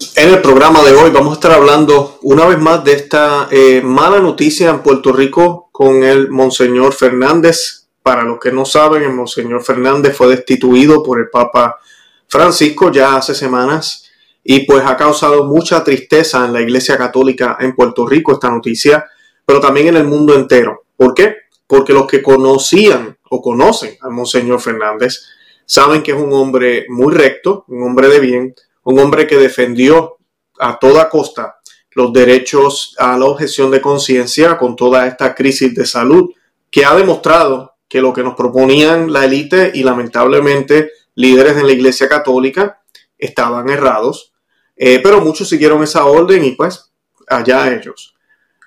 En 0.00 0.30
el 0.30 0.40
programa 0.40 0.82
de 0.82 0.92
hoy 0.92 1.10
vamos 1.10 1.32
a 1.32 1.34
estar 1.34 1.52
hablando 1.52 2.18
una 2.22 2.46
vez 2.46 2.58
más 2.58 2.82
de 2.84 2.94
esta 2.94 3.48
eh, 3.50 3.82
mala 3.82 4.18
noticia 4.18 4.70
en 4.70 4.82
Puerto 4.82 5.12
Rico 5.12 5.68
con 5.72 6.02
el 6.02 6.30
Monseñor 6.30 6.94
Fernández. 6.94 7.88
Para 8.02 8.22
los 8.22 8.40
que 8.40 8.50
no 8.50 8.64
saben, 8.64 9.02
el 9.02 9.12
Monseñor 9.12 9.62
Fernández 9.62 10.16
fue 10.16 10.28
destituido 10.28 11.02
por 11.02 11.20
el 11.20 11.28
Papa 11.28 11.78
Francisco 12.28 12.90
ya 12.90 13.16
hace 13.16 13.34
semanas 13.34 14.10
y 14.42 14.60
pues 14.60 14.84
ha 14.86 14.96
causado 14.96 15.44
mucha 15.44 15.84
tristeza 15.84 16.46
en 16.46 16.54
la 16.54 16.62
Iglesia 16.62 16.96
Católica 16.96 17.58
en 17.60 17.74
Puerto 17.74 18.06
Rico 18.06 18.32
esta 18.32 18.48
noticia, 18.48 19.04
pero 19.44 19.60
también 19.60 19.88
en 19.88 19.96
el 19.96 20.04
mundo 20.04 20.34
entero. 20.34 20.84
¿Por 20.96 21.12
qué? 21.12 21.34
Porque 21.66 21.92
los 21.92 22.06
que 22.06 22.22
conocían 22.22 23.18
o 23.28 23.42
conocen 23.42 23.98
al 24.00 24.12
Monseñor 24.12 24.60
Fernández 24.60 25.26
saben 25.66 26.02
que 26.02 26.12
es 26.12 26.16
un 26.16 26.32
hombre 26.32 26.86
muy 26.88 27.12
recto, 27.12 27.66
un 27.68 27.82
hombre 27.82 28.08
de 28.08 28.20
bien, 28.20 28.54
un 28.84 28.98
hombre 28.98 29.26
que 29.26 29.36
defendió 29.36 30.16
a 30.58 30.78
toda 30.78 31.08
costa 31.08 31.56
los 31.92 32.12
derechos 32.12 32.94
a 32.98 33.18
la 33.18 33.26
objeción 33.26 33.70
de 33.70 33.80
conciencia 33.80 34.56
con 34.56 34.76
toda 34.76 35.06
esta 35.06 35.34
crisis 35.34 35.74
de 35.74 35.86
salud 35.86 36.30
que 36.70 36.84
ha 36.84 36.94
demostrado 36.94 37.74
que 37.88 38.00
lo 38.00 38.12
que 38.12 38.22
nos 38.22 38.36
proponían 38.36 39.12
la 39.12 39.24
élite 39.24 39.72
y 39.74 39.82
lamentablemente 39.82 40.92
líderes 41.16 41.56
de 41.56 41.64
la 41.64 41.72
Iglesia 41.72 42.08
Católica 42.08 42.80
estaban 43.18 43.68
errados, 43.68 44.32
eh, 44.76 45.00
pero 45.02 45.20
muchos 45.20 45.48
siguieron 45.48 45.82
esa 45.82 46.04
orden 46.06 46.44
y 46.44 46.52
pues 46.52 46.92
allá 47.26 47.72
ellos. 47.72 48.14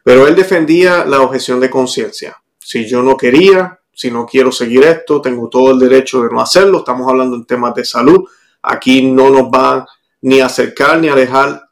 Pero 0.04 0.28
él 0.28 0.36
defendía 0.36 1.06
la 1.06 1.22
objeción 1.22 1.62
de 1.62 1.70
conciencia. 1.70 2.36
Si 2.60 2.86
yo 2.86 3.02
no 3.02 3.16
quería, 3.16 3.80
si 3.94 4.12
no 4.12 4.26
quiero 4.26 4.52
seguir 4.52 4.84
esto, 4.84 5.22
tengo 5.22 5.48
todo 5.48 5.72
el 5.72 5.80
derecho 5.80 6.22
de 6.22 6.30
no 6.30 6.42
hacerlo. 6.42 6.80
Estamos 6.80 7.08
hablando 7.08 7.38
en 7.38 7.46
temas 7.46 7.74
de 7.74 7.86
salud. 7.86 8.26
Aquí 8.62 9.04
no 9.04 9.30
nos 9.30 9.44
va 9.44 9.88
ni 10.24 10.42
acercar 10.42 11.00
ni 11.00 11.10
alejar 11.10 11.70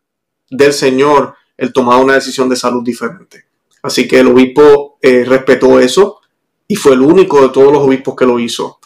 del 0.49 0.73
Señor 0.73 1.35
el 1.57 1.73
tomar 1.73 2.03
una 2.03 2.15
decisión 2.15 2.49
de 2.49 2.55
salud 2.55 2.83
diferente. 2.83 3.45
Así 3.81 4.07
que 4.07 4.19
el 4.19 4.27
obispo 4.27 4.97
eh, 5.01 5.23
respetó 5.25 5.79
eso 5.79 6.21
y 6.67 6.75
fue 6.75 6.93
el 6.93 7.01
único 7.01 7.41
de 7.41 7.49
todos 7.49 7.71
los 7.71 7.81
obispos 7.81 8.15
que 8.15 8.25
lo 8.25 8.39
hizo. 8.39 8.79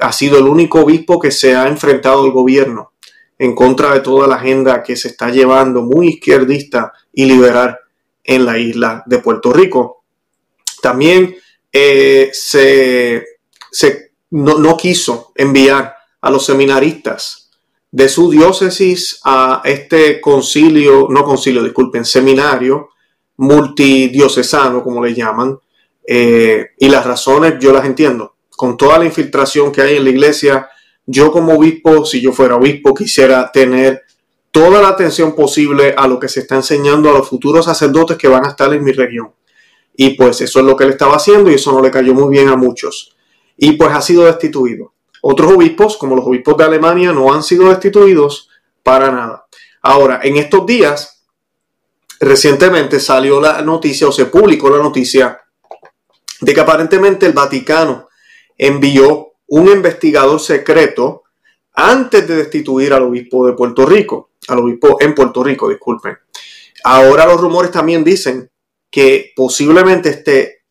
Ha 0.00 0.12
sido 0.12 0.38
el 0.38 0.44
único 0.44 0.80
obispo 0.80 1.18
que 1.18 1.30
se 1.30 1.54
ha 1.54 1.68
enfrentado 1.68 2.24
al 2.24 2.30
gobierno 2.32 2.92
en 3.38 3.54
contra 3.54 3.94
de 3.94 4.00
toda 4.00 4.26
la 4.26 4.36
agenda 4.36 4.82
que 4.82 4.96
se 4.96 5.08
está 5.08 5.30
llevando 5.30 5.82
muy 5.82 6.08
izquierdista 6.08 6.92
y 7.12 7.24
liberal 7.24 7.78
en 8.24 8.44
la 8.44 8.58
isla 8.58 9.02
de 9.06 9.18
Puerto 9.18 9.52
Rico. 9.52 10.04
También 10.82 11.36
eh, 11.72 12.30
se, 12.32 13.24
no 14.30 14.76
quiso 14.76 15.32
enviar 15.34 15.94
a 16.20 16.30
los 16.30 16.44
seminaristas 16.44 17.39
de 17.92 18.08
su 18.08 18.30
diócesis 18.30 19.20
a 19.24 19.62
este 19.64 20.20
concilio, 20.20 21.08
no 21.10 21.24
concilio, 21.24 21.62
disculpen, 21.62 22.04
seminario 22.04 22.90
multidiocesano, 23.36 24.82
como 24.82 25.02
le 25.02 25.14
llaman, 25.14 25.58
eh, 26.06 26.70
y 26.78 26.88
las 26.88 27.06
razones 27.06 27.54
yo 27.58 27.72
las 27.72 27.86
entiendo. 27.86 28.36
Con 28.50 28.76
toda 28.76 28.98
la 28.98 29.06
infiltración 29.06 29.72
que 29.72 29.80
hay 29.80 29.96
en 29.96 30.04
la 30.04 30.10
iglesia, 30.10 30.68
yo 31.06 31.32
como 31.32 31.54
obispo, 31.54 32.04
si 32.04 32.20
yo 32.20 32.32
fuera 32.32 32.56
obispo, 32.56 32.94
quisiera 32.94 33.50
tener 33.50 34.02
toda 34.50 34.82
la 34.82 34.88
atención 34.88 35.34
posible 35.34 35.94
a 35.96 36.06
lo 36.06 36.20
que 36.20 36.28
se 36.28 36.40
está 36.40 36.56
enseñando 36.56 37.08
a 37.08 37.14
los 37.14 37.28
futuros 37.28 37.64
sacerdotes 37.64 38.18
que 38.18 38.28
van 38.28 38.44
a 38.44 38.50
estar 38.50 38.72
en 38.74 38.84
mi 38.84 38.92
región. 38.92 39.32
Y 39.96 40.10
pues 40.10 40.40
eso 40.42 40.60
es 40.60 40.66
lo 40.66 40.76
que 40.76 40.84
él 40.84 40.90
estaba 40.90 41.16
haciendo 41.16 41.50
y 41.50 41.54
eso 41.54 41.72
no 41.72 41.80
le 41.80 41.90
cayó 41.90 42.12
muy 42.14 42.30
bien 42.30 42.48
a 42.48 42.56
muchos. 42.56 43.16
Y 43.56 43.72
pues 43.72 43.90
ha 43.92 44.02
sido 44.02 44.24
destituido. 44.24 44.92
Otros 45.22 45.52
obispos, 45.52 45.96
como 45.96 46.16
los 46.16 46.26
obispos 46.26 46.56
de 46.56 46.64
Alemania, 46.64 47.12
no 47.12 47.32
han 47.32 47.42
sido 47.42 47.68
destituidos 47.68 48.48
para 48.82 49.10
nada. 49.10 49.46
Ahora, 49.82 50.20
en 50.22 50.36
estos 50.36 50.66
días, 50.66 51.24
recientemente 52.18 53.00
salió 53.00 53.40
la 53.40 53.62
noticia 53.62 54.08
o 54.08 54.12
se 54.12 54.26
publicó 54.26 54.70
la 54.70 54.82
noticia 54.82 55.40
de 56.40 56.54
que 56.54 56.60
aparentemente 56.60 57.26
el 57.26 57.32
Vaticano 57.32 58.08
envió 58.56 59.32
un 59.48 59.68
investigador 59.68 60.38
secreto 60.40 61.24
antes 61.74 62.26
de 62.26 62.36
destituir 62.36 62.92
al 62.92 63.04
obispo 63.04 63.46
de 63.46 63.54
Puerto 63.54 63.86
Rico, 63.86 64.30
al 64.48 64.58
obispo 64.58 64.98
en 65.00 65.14
Puerto 65.14 65.42
Rico, 65.42 65.68
disculpen. 65.68 66.16
Ahora 66.84 67.26
los 67.26 67.40
rumores 67.40 67.70
también 67.70 68.04
dicen 68.04 68.50
que 68.90 69.32
posiblemente 69.36 70.10
este 70.10 70.62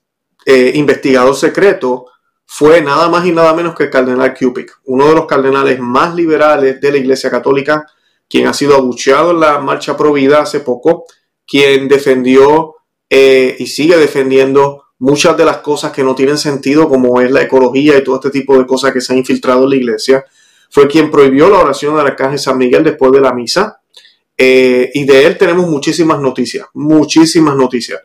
eh, 0.46 0.72
investigador 0.76 1.36
secreto 1.36 2.08
fue 2.52 2.82
nada 2.82 3.08
más 3.10 3.28
y 3.28 3.32
nada 3.32 3.54
menos 3.54 3.76
que 3.76 3.84
el 3.84 3.90
cardenal 3.92 4.34
Cupic, 4.34 4.80
uno 4.86 5.08
de 5.08 5.14
los 5.14 5.28
cardenales 5.28 5.80
más 5.80 6.16
liberales 6.16 6.82
de 6.82 6.92
la 6.92 6.98
Iglesia 6.98 7.30
Católica, 7.30 7.86
quien 8.28 8.48
ha 8.48 8.54
sido 8.54 8.76
abucheado 8.76 9.32
en 9.32 9.40
la 9.40 9.60
marcha 9.60 9.96
pro 9.96 10.12
vida 10.12 10.42
hace 10.42 10.62
poco, 10.62 11.06
quien 11.48 11.88
defendió 11.88 12.78
eh, 13.08 13.56
y 13.60 13.68
sigue 13.68 13.98
defendiendo 13.98 14.86
muchas 14.98 15.38
de 15.38 15.46
las 15.46 15.58
cosas 15.58 15.92
que 15.92 16.04
no 16.04 16.16
tienen 16.16 16.40
sentido, 16.40 16.90
como 16.90 17.22
es 17.22 17.30
la 17.30 17.44
ecología 17.44 17.96
y 18.00 18.04
todo 18.04 18.16
este 18.16 18.32
tipo 18.32 18.58
de 18.58 18.66
cosas 18.66 18.94
que 18.94 19.00
se 19.00 19.14
han 19.14 19.20
infiltrado 19.20 19.66
en 19.66 19.70
la 19.70 19.76
iglesia. 19.76 20.26
Fue 20.72 20.88
quien 20.88 21.12
prohibió 21.12 21.52
la 21.52 21.60
oración 21.60 21.96
del 21.96 22.08
arcángel 22.08 22.40
San 22.40 22.58
Miguel 22.58 22.84
después 22.84 23.12
de 23.12 23.22
la 23.22 23.32
misa. 23.32 23.80
Eh, 24.36 24.90
y 24.96 25.06
de 25.06 25.28
él 25.28 25.38
tenemos 25.38 25.70
muchísimas 25.70 26.20
noticias, 26.20 26.66
muchísimas 26.74 27.56
noticias. 27.56 28.02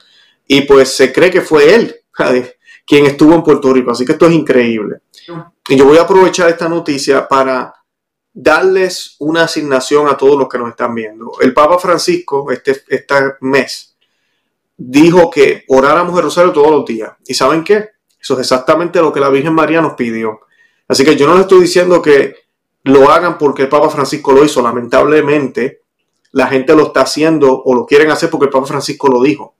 Y 0.47 0.61
pues 0.62 0.91
se 0.91 1.11
cree 1.15 1.31
que 1.31 1.41
fue 1.41 1.75
él 1.75 1.97
quien 2.86 3.06
estuvo 3.06 3.34
en 3.34 3.42
Puerto 3.42 3.72
Rico. 3.72 3.90
Así 3.90 4.04
que 4.04 4.12
esto 4.12 4.26
es 4.26 4.32
increíble. 4.32 4.98
Y 5.68 5.76
yo 5.76 5.86
voy 5.86 5.98
a 5.98 6.02
aprovechar 6.02 6.48
esta 6.48 6.68
noticia 6.68 7.26
para 7.26 7.74
darles 8.32 9.16
una 9.20 9.44
asignación 9.44 10.08
a 10.08 10.16
todos 10.16 10.38
los 10.38 10.48
que 10.48 10.58
nos 10.58 10.70
están 10.70 10.94
viendo. 10.94 11.32
El 11.40 11.54
Papa 11.54 11.78
Francisco, 11.78 12.50
este, 12.50 12.82
este 12.88 13.14
mes, 13.40 13.96
dijo 14.76 15.30
que 15.30 15.64
oráramos 15.68 16.16
el 16.16 16.24
rosario 16.24 16.52
todos 16.52 16.70
los 16.70 16.84
días. 16.84 17.12
¿Y 17.26 17.34
saben 17.34 17.62
qué? 17.62 17.90
Eso 18.20 18.34
es 18.34 18.40
exactamente 18.40 19.00
lo 19.00 19.12
que 19.12 19.20
la 19.20 19.28
Virgen 19.28 19.54
María 19.54 19.80
nos 19.80 19.94
pidió. 19.94 20.40
Así 20.88 21.04
que 21.04 21.16
yo 21.16 21.26
no 21.26 21.34
les 21.34 21.42
estoy 21.42 21.60
diciendo 21.60 22.02
que 22.02 22.36
lo 22.82 23.10
hagan 23.10 23.38
porque 23.38 23.62
el 23.62 23.68
Papa 23.68 23.88
Francisco 23.88 24.32
lo 24.32 24.44
hizo. 24.44 24.60
Lamentablemente, 24.60 25.82
la 26.32 26.48
gente 26.48 26.74
lo 26.74 26.88
está 26.88 27.02
haciendo 27.02 27.62
o 27.62 27.74
lo 27.74 27.86
quieren 27.86 28.10
hacer 28.10 28.30
porque 28.30 28.46
el 28.46 28.50
Papa 28.50 28.66
Francisco 28.66 29.08
lo 29.08 29.22
dijo. 29.22 29.54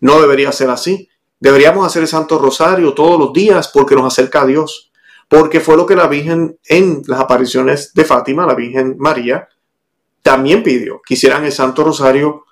No 0.00 0.20
debería 0.20 0.50
ser 0.52 0.70
así. 0.70 1.08
Deberíamos 1.40 1.86
hacer 1.86 2.02
el 2.02 2.08
Santo 2.08 2.38
Rosario 2.38 2.94
todos 2.94 3.18
los 3.18 3.32
días 3.32 3.68
porque 3.68 3.94
nos 3.94 4.06
acerca 4.06 4.42
a 4.42 4.46
Dios. 4.46 4.90
Porque 5.28 5.60
fue 5.60 5.76
lo 5.76 5.86
que 5.86 5.94
la 5.94 6.08
Virgen 6.08 6.58
en 6.64 7.02
las 7.06 7.20
apariciones 7.20 7.92
de 7.92 8.04
Fátima, 8.04 8.46
la 8.46 8.54
Virgen 8.54 8.96
María, 8.98 9.48
también 10.22 10.62
pidió 10.62 11.00
que 11.06 11.14
hicieran 11.14 11.44
el 11.44 11.52
Santo 11.52 11.84
Rosario 11.84 12.44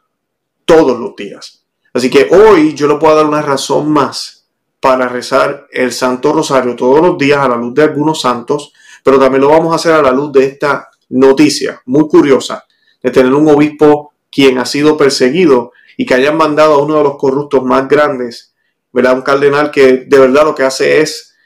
todos 0.64 0.98
los 0.98 1.16
días. 1.16 1.64
Así 1.92 2.10
que 2.10 2.28
hoy 2.30 2.74
yo 2.74 2.86
le 2.86 2.96
puedo 2.96 3.16
dar 3.16 3.26
una 3.26 3.42
razón 3.42 3.90
más 3.90 4.46
para 4.80 5.08
rezar 5.08 5.66
el 5.72 5.92
Santo 5.92 6.32
Rosario 6.32 6.76
todos 6.76 7.00
los 7.00 7.18
días 7.18 7.38
a 7.38 7.48
la 7.48 7.56
luz 7.56 7.74
de 7.74 7.84
algunos 7.84 8.20
santos, 8.20 8.72
pero 9.02 9.18
también 9.18 9.40
lo 9.40 9.48
vamos 9.48 9.72
a 9.72 9.76
hacer 9.76 9.92
a 9.92 10.02
la 10.02 10.12
luz 10.12 10.32
de 10.32 10.44
esta 10.44 10.90
noticia 11.08 11.80
muy 11.86 12.06
curiosa 12.08 12.66
de 13.02 13.10
tener 13.10 13.32
un 13.32 13.48
obispo 13.48 14.12
quien 14.30 14.58
ha 14.58 14.66
sido 14.66 14.96
perseguido 14.96 15.72
y 15.96 16.04
que 16.04 16.14
hayan 16.14 16.36
mandado 16.36 16.74
a 16.74 16.82
uno 16.82 16.98
de 16.98 17.04
los 17.04 17.16
corruptos 17.16 17.62
más 17.64 17.88
grandes 17.88 18.54
¿verdad? 18.96 19.12
Un 19.12 19.22
cardenal 19.22 19.70
que 19.70 20.06
de 20.06 20.18
verdad 20.18 20.44
lo 20.44 20.54
que 20.54 20.62
hace 20.62 21.02
es 21.02 21.36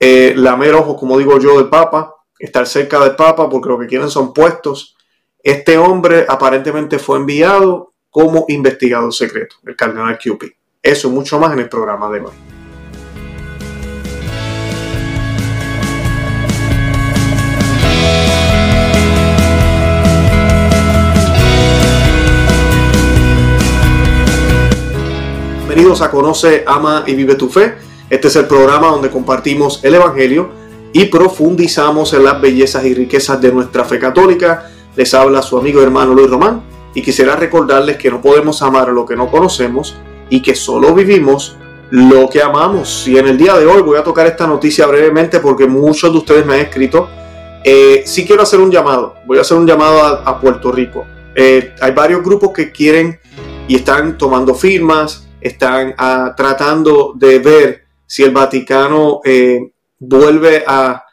eh, 0.00 0.34
lamer 0.36 0.74
ojos, 0.74 0.98
como 0.98 1.16
digo 1.16 1.38
yo, 1.38 1.56
del 1.56 1.68
Papa, 1.68 2.16
estar 2.40 2.66
cerca 2.66 2.98
del 2.98 3.14
Papa, 3.14 3.48
porque 3.48 3.68
lo 3.68 3.78
que 3.78 3.86
quieren 3.86 4.10
son 4.10 4.32
puestos. 4.32 4.96
Este 5.40 5.78
hombre 5.78 6.26
aparentemente 6.28 6.98
fue 6.98 7.18
enviado 7.18 7.94
como 8.10 8.46
investigador 8.48 9.14
secreto, 9.14 9.54
el 9.64 9.76
cardenal 9.76 10.18
Cupid. 10.18 10.50
Eso 10.82 11.08
mucho 11.08 11.38
más 11.38 11.52
en 11.52 11.60
el 11.60 11.68
programa 11.68 12.10
de 12.10 12.20
hoy. 12.20 12.57
Bienvenidos 25.78 26.02
a 26.02 26.10
Conoce, 26.10 26.64
Ama 26.66 27.04
y 27.06 27.14
Vive 27.14 27.36
tu 27.36 27.48
Fe. 27.48 27.76
Este 28.10 28.26
es 28.26 28.34
el 28.34 28.46
programa 28.46 28.88
donde 28.88 29.10
compartimos 29.10 29.78
el 29.84 29.94
Evangelio 29.94 30.50
y 30.92 31.04
profundizamos 31.04 32.12
en 32.14 32.24
las 32.24 32.40
bellezas 32.40 32.84
y 32.84 32.94
riquezas 32.94 33.40
de 33.40 33.52
nuestra 33.52 33.84
fe 33.84 34.00
católica. 34.00 34.72
Les 34.96 35.14
habla 35.14 35.40
su 35.40 35.56
amigo 35.56 35.80
y 35.80 35.84
hermano 35.84 36.14
Luis 36.14 36.28
Román 36.28 36.64
y 36.96 37.00
quisiera 37.00 37.36
recordarles 37.36 37.96
que 37.96 38.10
no 38.10 38.20
podemos 38.20 38.60
amar 38.60 38.88
lo 38.88 39.06
que 39.06 39.14
no 39.14 39.30
conocemos 39.30 39.96
y 40.28 40.42
que 40.42 40.56
solo 40.56 40.92
vivimos 40.94 41.56
lo 41.90 42.28
que 42.28 42.42
amamos. 42.42 43.06
Y 43.06 43.16
en 43.16 43.28
el 43.28 43.38
día 43.38 43.56
de 43.56 43.64
hoy 43.64 43.80
voy 43.82 43.98
a 43.98 44.02
tocar 44.02 44.26
esta 44.26 44.48
noticia 44.48 44.84
brevemente 44.84 45.38
porque 45.38 45.68
muchos 45.68 46.10
de 46.10 46.18
ustedes 46.18 46.44
me 46.44 46.54
han 46.54 46.60
escrito. 46.62 47.08
Eh, 47.62 48.02
sí 48.04 48.26
quiero 48.26 48.42
hacer 48.42 48.58
un 48.58 48.72
llamado, 48.72 49.14
voy 49.26 49.38
a 49.38 49.42
hacer 49.42 49.56
un 49.56 49.64
llamado 49.64 50.02
a, 50.02 50.40
Puerto 50.40 50.72
Rico. 50.72 51.06
Eh, 51.36 51.72
hay 51.80 51.92
varios 51.92 52.24
grupos 52.24 52.50
que 52.52 52.72
quieren 52.72 53.20
y 53.68 53.76
están 53.76 54.18
tomando 54.18 54.56
firmas 54.56 55.27
están 55.40 55.94
ah, 55.98 56.34
tratando 56.36 57.12
de 57.14 57.38
ver 57.38 57.84
si 58.06 58.22
el 58.22 58.30
Vaticano 58.30 59.20
eh, 59.24 59.72
vuelve 59.98 60.64
a 60.66 61.04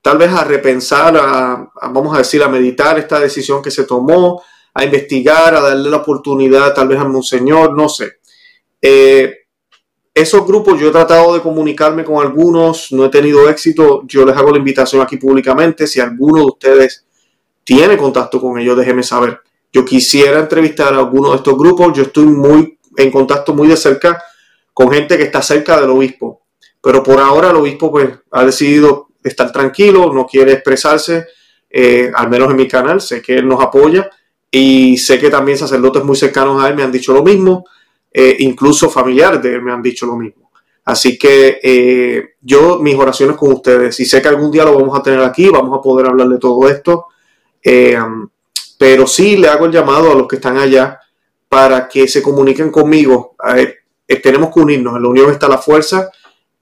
tal 0.00 0.18
vez 0.18 0.30
a 0.30 0.44
repensar, 0.44 1.16
a, 1.16 1.70
vamos 1.90 2.14
a 2.14 2.18
decir, 2.18 2.42
a 2.42 2.48
meditar 2.48 2.98
esta 2.98 3.18
decisión 3.18 3.62
que 3.62 3.70
se 3.70 3.84
tomó, 3.84 4.42
a 4.74 4.84
investigar, 4.84 5.54
a 5.54 5.60
darle 5.60 5.88
la 5.88 5.96
oportunidad 5.96 6.74
tal 6.74 6.88
vez 6.88 6.98
al 7.00 7.08
monseñor, 7.08 7.74
no 7.74 7.88
sé. 7.88 8.18
Eh, 8.82 9.34
esos 10.12 10.46
grupos 10.46 10.78
yo 10.78 10.88
he 10.88 10.92
tratado 10.92 11.34
de 11.34 11.40
comunicarme 11.40 12.04
con 12.04 12.24
algunos, 12.24 12.92
no 12.92 13.06
he 13.06 13.08
tenido 13.08 13.48
éxito, 13.48 14.02
yo 14.06 14.26
les 14.26 14.36
hago 14.36 14.52
la 14.52 14.58
invitación 14.58 15.00
aquí 15.00 15.16
públicamente, 15.16 15.86
si 15.86 16.00
alguno 16.00 16.40
de 16.40 16.46
ustedes 16.46 17.06
tiene 17.64 17.96
contacto 17.96 18.40
con 18.40 18.58
ellos, 18.58 18.76
déjeme 18.76 19.02
saber. 19.02 19.40
Yo 19.72 19.84
quisiera 19.84 20.38
entrevistar 20.38 20.92
a 20.92 20.98
alguno 20.98 21.30
de 21.30 21.36
estos 21.36 21.56
grupos, 21.56 21.96
yo 21.96 22.02
estoy 22.02 22.26
muy 22.26 22.78
en 22.96 23.10
contacto 23.10 23.54
muy 23.54 23.68
de 23.68 23.76
cerca 23.76 24.22
con 24.74 24.90
gente 24.90 25.16
que 25.16 25.24
está 25.24 25.40
cerca 25.40 25.80
del 25.80 25.90
obispo, 25.90 26.42
pero 26.82 27.02
por 27.02 27.20
ahora 27.20 27.50
el 27.50 27.56
obispo 27.56 27.90
pues 27.90 28.10
ha 28.32 28.44
decidido 28.44 29.08
estar 29.22 29.50
tranquilo, 29.52 30.12
no 30.12 30.26
quiere 30.26 30.52
expresarse, 30.52 31.28
eh, 31.70 32.10
al 32.14 32.28
menos 32.28 32.50
en 32.50 32.56
mi 32.56 32.68
canal, 32.68 33.00
sé 33.00 33.22
que 33.22 33.36
él 33.36 33.48
nos 33.48 33.62
apoya 33.62 34.10
y 34.50 34.96
sé 34.98 35.18
que 35.18 35.30
también 35.30 35.56
sacerdotes 35.56 36.04
muy 36.04 36.16
cercanos 36.16 36.62
a 36.62 36.68
él 36.68 36.76
me 36.76 36.82
han 36.82 36.92
dicho 36.92 37.14
lo 37.14 37.22
mismo, 37.22 37.64
eh, 38.12 38.36
incluso 38.40 38.90
familiares 38.90 39.40
de 39.42 39.54
él 39.54 39.62
me 39.62 39.72
han 39.72 39.80
dicho 39.80 40.06
lo 40.06 40.16
mismo. 40.16 40.50
Así 40.84 41.16
que 41.16 41.60
eh, 41.62 42.34
yo 42.42 42.78
mis 42.80 42.96
oraciones 42.96 43.36
con 43.36 43.52
ustedes 43.52 43.98
y 44.00 44.04
sé 44.04 44.20
que 44.20 44.28
algún 44.28 44.50
día 44.50 44.64
lo 44.64 44.74
vamos 44.74 44.98
a 44.98 45.02
tener 45.02 45.20
aquí, 45.20 45.48
vamos 45.48 45.78
a 45.78 45.80
poder 45.80 46.06
hablar 46.06 46.28
de 46.28 46.38
todo 46.38 46.68
esto, 46.68 47.06
pero 48.78 49.06
sí 49.06 49.38
le 49.38 49.48
hago 49.48 49.64
el 49.64 49.72
llamado 49.72 50.12
a 50.12 50.14
los 50.14 50.28
que 50.28 50.36
están 50.36 50.58
allá 50.58 51.00
para 51.54 51.86
que 51.86 52.08
se 52.08 52.20
comuniquen 52.20 52.72
conmigo. 52.72 53.36
tenemos 54.20 54.52
que 54.52 54.58
unirnos, 54.58 54.96
en 54.96 55.02
la 55.04 55.08
unión 55.08 55.30
está 55.30 55.46
la 55.48 55.58
fuerza 55.58 56.10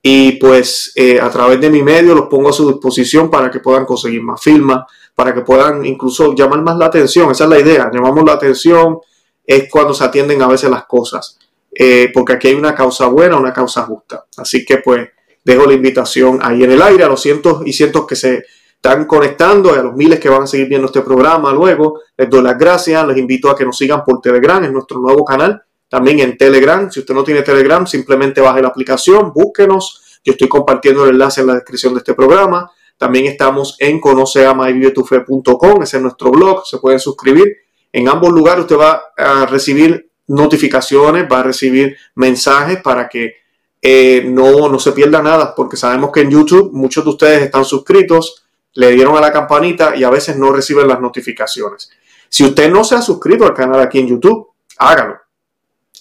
y 0.02 0.32
pues 0.32 0.92
a 1.18 1.30
través 1.30 1.58
de 1.62 1.70
mi 1.70 1.82
medio 1.82 2.14
los 2.14 2.26
pongo 2.26 2.50
a 2.50 2.52
su 2.52 2.70
disposición 2.70 3.30
para 3.30 3.50
que 3.50 3.60
puedan 3.60 3.86
conseguir 3.86 4.22
más 4.22 4.42
firmas, 4.42 4.84
para 5.14 5.32
que 5.32 5.40
puedan 5.40 5.86
incluso 5.86 6.34
llamar 6.34 6.60
más 6.60 6.76
la 6.76 6.86
atención. 6.86 7.30
Esa 7.30 7.44
es 7.44 7.50
la 7.50 7.58
idea, 7.58 7.90
llamamos 7.90 8.22
la 8.22 8.34
atención, 8.34 8.98
es 9.46 9.66
cuando 9.70 9.94
se 9.94 10.04
atienden 10.04 10.42
a 10.42 10.46
veces 10.46 10.68
las 10.68 10.84
cosas, 10.84 11.38
eh, 11.74 12.10
porque 12.12 12.34
aquí 12.34 12.48
hay 12.48 12.54
una 12.54 12.74
causa 12.74 13.06
buena, 13.06 13.38
una 13.38 13.54
causa 13.54 13.84
justa. 13.84 14.26
Así 14.36 14.62
que 14.62 14.76
pues 14.76 15.08
dejo 15.42 15.64
la 15.64 15.72
invitación 15.72 16.38
ahí 16.42 16.64
en 16.64 16.72
el 16.72 16.82
aire 16.82 17.04
a 17.04 17.08
los 17.08 17.22
cientos 17.22 17.62
y 17.64 17.72
cientos 17.72 18.06
que 18.06 18.14
se 18.14 18.44
están 18.84 19.04
conectando 19.04 19.72
a 19.72 19.76
los 19.76 19.94
miles 19.94 20.18
que 20.18 20.28
van 20.28 20.42
a 20.42 20.46
seguir 20.48 20.68
viendo 20.68 20.88
este 20.88 21.02
programa 21.02 21.52
luego. 21.52 22.00
Les 22.16 22.28
doy 22.28 22.42
las 22.42 22.58
gracias, 22.58 23.06
les 23.06 23.16
invito 23.16 23.48
a 23.48 23.54
que 23.54 23.64
nos 23.64 23.78
sigan 23.78 24.02
por 24.04 24.20
Telegram, 24.20 24.64
es 24.64 24.72
nuestro 24.72 24.98
nuevo 24.98 25.24
canal, 25.24 25.62
también 25.88 26.18
en 26.18 26.36
Telegram. 26.36 26.90
Si 26.90 26.98
usted 26.98 27.14
no 27.14 27.22
tiene 27.22 27.42
Telegram, 27.42 27.86
simplemente 27.86 28.40
baje 28.40 28.60
la 28.60 28.68
aplicación, 28.68 29.32
búsquenos. 29.32 30.18
Yo 30.24 30.32
estoy 30.32 30.48
compartiendo 30.48 31.04
el 31.04 31.10
enlace 31.10 31.42
en 31.42 31.46
la 31.46 31.54
descripción 31.54 31.94
de 31.94 31.98
este 31.98 32.14
programa. 32.14 32.72
También 32.98 33.26
estamos 33.26 33.76
en 33.78 34.00
conoceama.com, 34.00 35.82
ese 35.82 35.96
es 35.98 36.02
nuestro 36.02 36.32
blog, 36.32 36.66
se 36.66 36.78
pueden 36.78 36.98
suscribir. 36.98 37.58
En 37.92 38.08
ambos 38.08 38.32
lugares 38.32 38.62
usted 38.62 38.78
va 38.78 39.00
a 39.16 39.46
recibir 39.46 40.10
notificaciones, 40.26 41.28
va 41.30 41.38
a 41.38 41.44
recibir 41.44 41.96
mensajes 42.16 42.82
para 42.82 43.08
que 43.08 43.34
eh, 43.80 44.24
no, 44.26 44.68
no 44.68 44.80
se 44.80 44.90
pierda 44.90 45.22
nada, 45.22 45.54
porque 45.54 45.76
sabemos 45.76 46.10
que 46.10 46.22
en 46.22 46.30
YouTube 46.30 46.72
muchos 46.72 47.04
de 47.04 47.10
ustedes 47.10 47.42
están 47.42 47.64
suscritos, 47.64 48.41
le 48.74 48.90
dieron 48.92 49.16
a 49.16 49.20
la 49.20 49.32
campanita 49.32 49.94
y 49.96 50.04
a 50.04 50.10
veces 50.10 50.36
no 50.36 50.52
reciben 50.52 50.88
las 50.88 51.00
notificaciones. 51.00 51.90
Si 52.28 52.44
usted 52.44 52.70
no 52.70 52.84
se 52.84 52.94
ha 52.94 53.02
suscrito 53.02 53.44
al 53.44 53.54
canal 53.54 53.80
aquí 53.80 53.98
en 53.98 54.08
YouTube, 54.08 54.48
hágalo. 54.78 55.18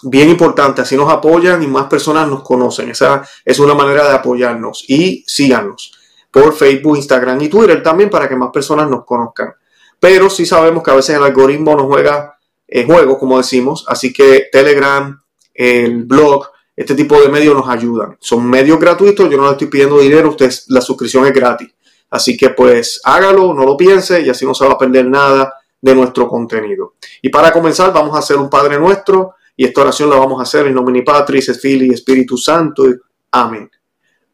Bien 0.03 0.29
importante, 0.29 0.81
así 0.81 0.95
nos 0.95 1.11
apoyan 1.11 1.61
y 1.61 1.67
más 1.67 1.85
personas 1.85 2.27
nos 2.27 2.41
conocen. 2.41 2.89
Esa 2.89 3.23
es 3.45 3.59
una 3.59 3.73
manera 3.73 4.07
de 4.07 4.15
apoyarnos 4.15 4.85
y 4.87 5.23
síganos 5.27 5.93
por 6.31 6.53
Facebook, 6.53 6.95
Instagram 6.95 7.41
y 7.41 7.49
Twitter 7.49 7.83
también 7.83 8.09
para 8.09 8.27
que 8.27 8.35
más 8.35 8.49
personas 8.51 8.89
nos 8.89 9.05
conozcan. 9.05 9.53
Pero 9.99 10.29
sí 10.29 10.45
sabemos 10.45 10.81
que 10.81 10.91
a 10.91 10.95
veces 10.95 11.17
el 11.17 11.23
algoritmo 11.23 11.75
nos 11.75 11.85
juega 11.85 12.37
en 12.67 12.87
juego, 12.87 13.19
como 13.19 13.37
decimos, 13.37 13.85
así 13.87 14.13
que 14.13 14.47
Telegram, 14.51 15.21
el 15.53 16.05
blog, 16.05 16.47
este 16.75 16.95
tipo 16.95 17.21
de 17.21 17.27
medios 17.27 17.53
nos 17.53 17.67
ayudan. 17.67 18.17
Son 18.19 18.49
medios 18.49 18.79
gratuitos, 18.79 19.29
yo 19.29 19.37
no 19.37 19.45
le 19.45 19.51
estoy 19.51 19.67
pidiendo 19.67 19.99
dinero, 19.99 20.29
usted, 20.29 20.51
la 20.69 20.81
suscripción 20.81 21.27
es 21.27 21.33
gratis. 21.33 21.69
Así 22.11 22.37
que 22.37 22.51
pues 22.51 23.01
hágalo, 23.03 23.53
no 23.53 23.65
lo 23.65 23.75
piense 23.75 24.21
y 24.21 24.29
así 24.29 24.45
no 24.45 24.53
se 24.53 24.65
va 24.65 24.73
a 24.73 24.77
perder 24.77 25.07
nada 25.07 25.53
de 25.81 25.95
nuestro 25.95 26.27
contenido. 26.27 26.93
Y 27.21 27.29
para 27.29 27.51
comenzar 27.51 27.91
vamos 27.91 28.15
a 28.15 28.19
hacer 28.19 28.37
un 28.37 28.49
Padre 28.49 28.77
Nuestro 28.77 29.35
y 29.55 29.65
esta 29.65 29.81
oración 29.81 30.09
la 30.09 30.17
vamos 30.17 30.39
a 30.39 30.43
hacer 30.43 30.67
en 30.67 30.75
nomine 30.75 31.03
Patris, 31.03 31.57
Filii, 31.59 31.93
Espíritu 31.93 32.37
Santo. 32.37 32.83
Amén. 33.31 33.69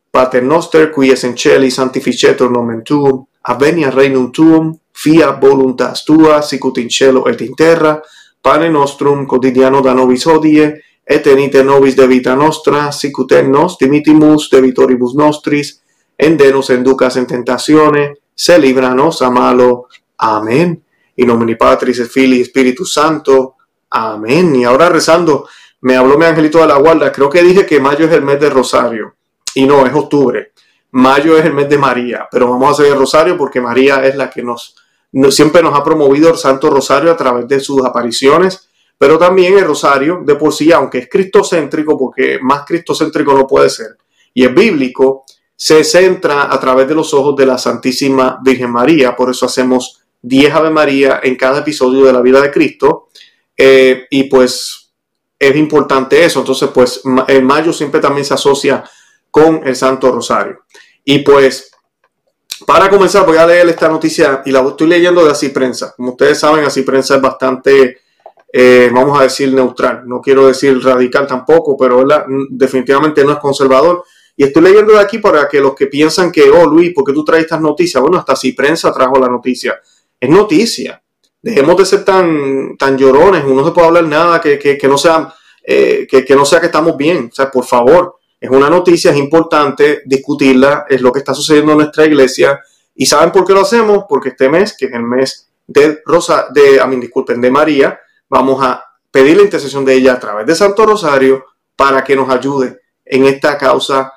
Pater 0.09 0.43
noster, 0.43 0.91
qui 0.91 1.11
es 1.11 1.23
in 1.23 1.35
celi 1.37 1.69
sanctificetur 1.69 2.49
nomen 2.49 2.83
tuum, 2.83 3.25
avenia 3.43 3.91
regnum 3.91 4.31
tuum, 4.31 4.71
fiat 4.91 5.39
voluntas 5.39 6.03
tua, 6.05 6.41
sicut 6.41 6.79
in 6.79 6.89
cielo 6.89 7.27
et 7.27 7.41
in 7.41 7.53
terra, 7.53 8.01
pane 8.41 8.69
nostrum 8.69 9.27
quotidiano 9.27 9.81
da 9.81 9.93
nobis 9.93 10.25
hodie, 10.25 10.71
et 11.03 11.21
tenite 11.21 11.63
nobis 11.63 11.95
de 11.95 12.07
vita 12.07 12.33
nostra, 12.35 12.91
sicut 12.91 13.31
et 13.31 13.45
nos 13.47 13.77
dimitimus 13.77 14.49
de 14.49 14.61
vitoribus 14.61 15.13
nostris, 16.17 16.69
en 16.69 16.75
enducas 16.77 17.17
en 17.17 17.27
tentatione, 17.27 18.15
se 18.33 18.57
libranos 18.59 19.21
a 19.21 19.29
malo. 19.29 19.87
Amén. 20.17 20.83
In 21.15 21.27
nomine 21.27 21.55
Patris 21.55 21.99
et 21.99 22.09
Filii 22.09 22.45
Spiritus 22.45 22.93
Santo. 22.93 23.55
Amén. 23.89 24.55
Y 24.55 24.63
ahora 24.63 24.89
rezando, 24.89 25.47
me 25.81 25.95
habló 25.95 26.17
mi 26.17 26.25
angelito 26.25 26.59
de 26.59 26.67
la 26.67 26.77
guarda, 26.77 27.11
creo 27.11 27.29
que 27.29 27.41
dije 27.41 27.65
que 27.65 27.79
mayo 27.79 28.05
es 28.05 28.11
el 28.11 28.21
mes 28.21 28.39
de 28.39 28.49
Rosario. 28.49 29.15
Y 29.55 29.65
no, 29.65 29.85
es 29.85 29.93
octubre. 29.93 30.51
Mayo 30.91 31.37
es 31.37 31.45
el 31.45 31.53
mes 31.53 31.69
de 31.69 31.77
María, 31.77 32.27
pero 32.31 32.49
vamos 32.49 32.69
a 32.69 32.71
hacer 32.71 32.93
el 32.93 32.97
rosario 32.97 33.37
porque 33.37 33.59
María 33.59 34.05
es 34.05 34.15
la 34.15 34.29
que 34.29 34.41
nos, 34.41 34.75
siempre 35.29 35.61
nos 35.61 35.77
ha 35.77 35.83
promovido 35.83 36.29
el 36.29 36.37
Santo 36.37 36.69
Rosario 36.69 37.11
a 37.11 37.17
través 37.17 37.47
de 37.47 37.59
sus 37.59 37.85
apariciones, 37.85 38.69
pero 38.97 39.17
también 39.17 39.57
el 39.57 39.65
rosario 39.65 40.21
de 40.25 40.35
por 40.35 40.53
sí, 40.53 40.71
aunque 40.71 40.99
es 40.99 41.09
cristocéntrico, 41.09 41.97
porque 41.97 42.39
más 42.41 42.65
cristocéntrico 42.65 43.33
no 43.33 43.45
puede 43.45 43.69
ser, 43.69 43.97
y 44.33 44.45
es 44.45 44.53
bíblico, 44.53 45.25
se 45.57 45.83
centra 45.83 46.53
a 46.53 46.59
través 46.59 46.87
de 46.87 46.95
los 46.95 47.13
ojos 47.13 47.35
de 47.35 47.47
la 47.47 47.57
Santísima 47.57 48.39
Virgen 48.43 48.71
María, 48.71 49.15
por 49.15 49.31
eso 49.31 49.47
hacemos 49.47 50.03
10 50.21 50.53
Ave 50.53 50.69
María 50.69 51.19
en 51.23 51.35
cada 51.35 51.59
episodio 51.59 52.05
de 52.05 52.13
la 52.13 52.21
vida 52.21 52.39
de 52.39 52.51
Cristo, 52.51 53.09
eh, 53.57 54.05
y 54.11 54.25
pues 54.25 54.91
es 55.39 55.55
importante 55.55 56.23
eso, 56.23 56.39
entonces 56.39 56.69
pues 56.73 57.01
en 57.27 57.43
mayo 57.43 57.73
siempre 57.73 57.99
también 57.99 58.23
se 58.23 58.35
asocia 58.35 58.83
con 59.31 59.67
el 59.67 59.75
Santo 59.75 60.11
Rosario. 60.11 60.59
Y 61.03 61.19
pues, 61.19 61.71
para 62.65 62.89
comenzar, 62.89 63.25
voy 63.25 63.37
a 63.37 63.47
leer 63.47 63.69
esta 63.69 63.87
noticia 63.87 64.41
y 64.45 64.51
la 64.51 64.59
estoy 64.61 64.87
leyendo 64.87 65.23
de 65.23 65.31
Así 65.31 65.49
Prensa. 65.49 65.93
Como 65.95 66.11
ustedes 66.11 66.39
saben, 66.39 66.65
Así 66.65 66.81
Prensa 66.81 67.15
es 67.15 67.21
bastante, 67.21 68.01
eh, 68.51 68.89
vamos 68.93 69.17
a 69.19 69.23
decir, 69.23 69.53
neutral. 69.53 70.03
No 70.05 70.19
quiero 70.19 70.47
decir 70.47 70.83
radical 70.83 71.25
tampoco, 71.25 71.77
pero 71.77 72.03
definitivamente 72.49 73.23
no 73.23 73.31
es 73.31 73.39
conservador. 73.39 74.03
Y 74.37 74.43
estoy 74.43 74.61
leyendo 74.61 74.93
de 74.93 74.99
aquí 74.99 75.17
para 75.17 75.47
que 75.49 75.59
los 75.59 75.75
que 75.75 75.87
piensan 75.87 76.31
que, 76.31 76.49
oh 76.49 76.65
Luis, 76.67 76.93
¿por 76.93 77.03
qué 77.03 77.11
tú 77.11 77.25
traes 77.25 77.43
estas 77.43 77.59
noticias? 77.59 77.99
Bueno, 78.01 78.17
hasta 78.17 78.33
Así 78.33 78.53
Prensa 78.53 78.93
trajo 78.93 79.19
la 79.19 79.27
noticia. 79.27 79.81
Es 80.19 80.29
noticia. 80.29 81.01
Dejemos 81.41 81.75
de 81.75 81.85
ser 81.85 82.05
tan, 82.05 82.77
tan 82.77 82.97
llorones. 82.97 83.43
Uno 83.43 83.55
no 83.55 83.65
se 83.65 83.71
puede 83.71 83.87
hablar 83.87 84.03
nada 84.05 84.39
que, 84.39 84.59
que, 84.59 84.87
no 84.87 84.97
sea, 84.97 85.33
eh, 85.63 86.07
que, 86.09 86.23
que 86.23 86.35
no 86.35 86.45
sea 86.45 86.59
que 86.59 86.67
estamos 86.67 86.95
bien. 86.95 87.29
O 87.31 87.35
sea, 87.35 87.49
por 87.49 87.65
favor 87.65 88.17
es 88.39 88.49
una 88.49 88.69
noticia, 88.69 89.11
es 89.11 89.17
importante 89.17 90.03
discutirla, 90.05 90.85
es 90.87 91.01
lo 91.01 91.11
que 91.11 91.19
está 91.19 91.33
sucediendo 91.33 91.71
en 91.71 91.79
nuestra 91.79 92.05
iglesia. 92.05 92.59
¿Y 92.93 93.07
saben 93.07 93.31
por 93.31 93.45
qué 93.45 93.53
lo 93.53 93.61
hacemos? 93.61 94.05
Porque 94.07 94.29
este 94.29 94.49
mes, 94.49 94.75
que 94.77 94.85
es 94.85 94.93
el 94.93 95.03
mes 95.03 95.49
de 95.65 96.01
Rosa, 96.05 96.47
de, 96.53 96.79
a 96.79 96.85
mí, 96.85 96.97
disculpen, 96.97 97.41
de 97.41 97.49
María, 97.49 97.99
vamos 98.29 98.63
a 98.63 98.83
pedir 99.09 99.37
la 99.37 99.43
intercesión 99.43 99.83
de 99.83 99.95
ella 99.95 100.13
a 100.13 100.19
través 100.19 100.45
de 100.45 100.53
Santo 100.53 100.85
Rosario 100.85 101.45
para 101.75 102.03
que 102.03 102.15
nos 102.15 102.29
ayude 102.29 102.81
en 103.03 103.25
esta 103.25 103.57
causa, 103.57 104.13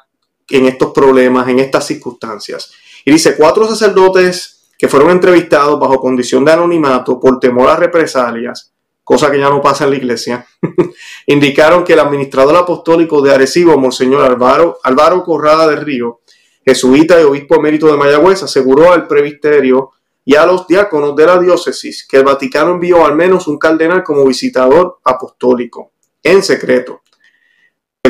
en 0.51 0.67
estos 0.67 0.93
problemas, 0.93 1.49
en 1.49 1.61
estas 1.61 1.87
circunstancias. 1.87 2.73
Y 3.05 3.13
dice, 3.13 3.37
cuatro 3.37 3.67
sacerdotes 3.67 4.69
que 4.79 4.89
fueron 4.89 5.11
entrevistados 5.11 5.79
bajo 5.79 6.01
condición 6.01 6.45
de 6.45 6.53
anonimato 6.53 7.19
por 7.19 7.39
temor 7.39 7.69
a 7.69 7.77
represalias 7.77 8.73
cosa 9.11 9.29
que 9.29 9.41
ya 9.41 9.51
no 9.51 9.61
pasa 9.61 9.83
en 9.83 9.91
la 9.91 9.97
iglesia, 9.97 10.47
indicaron 11.27 11.83
que 11.83 11.95
el 11.95 11.99
administrador 11.99 12.55
apostólico 12.55 13.21
de 13.21 13.35
Arecibo, 13.35 13.77
Monseñor 13.77 14.23
Álvaro, 14.23 14.79
Álvaro 14.85 15.25
Corrada 15.25 15.67
del 15.67 15.81
Río, 15.81 16.21
jesuita 16.65 17.21
y 17.21 17.25
obispo 17.25 17.57
emérito 17.57 17.89
de 17.89 17.97
Mayagüez, 17.97 18.45
aseguró 18.45 18.93
al 18.93 19.09
previsterio 19.09 19.91
y 20.25 20.37
a 20.37 20.47
los 20.47 20.65
diáconos 20.69 21.17
de 21.17 21.27
la 21.27 21.41
diócesis 21.41 22.07
que 22.09 22.19
el 22.19 22.23
Vaticano 22.23 22.71
envió 22.71 23.05
al 23.05 23.17
menos 23.17 23.49
un 23.49 23.59
cardenal 23.59 24.05
como 24.05 24.25
visitador 24.25 25.01
apostólico, 25.03 25.91
en 26.23 26.45
secreto. 26.45 27.00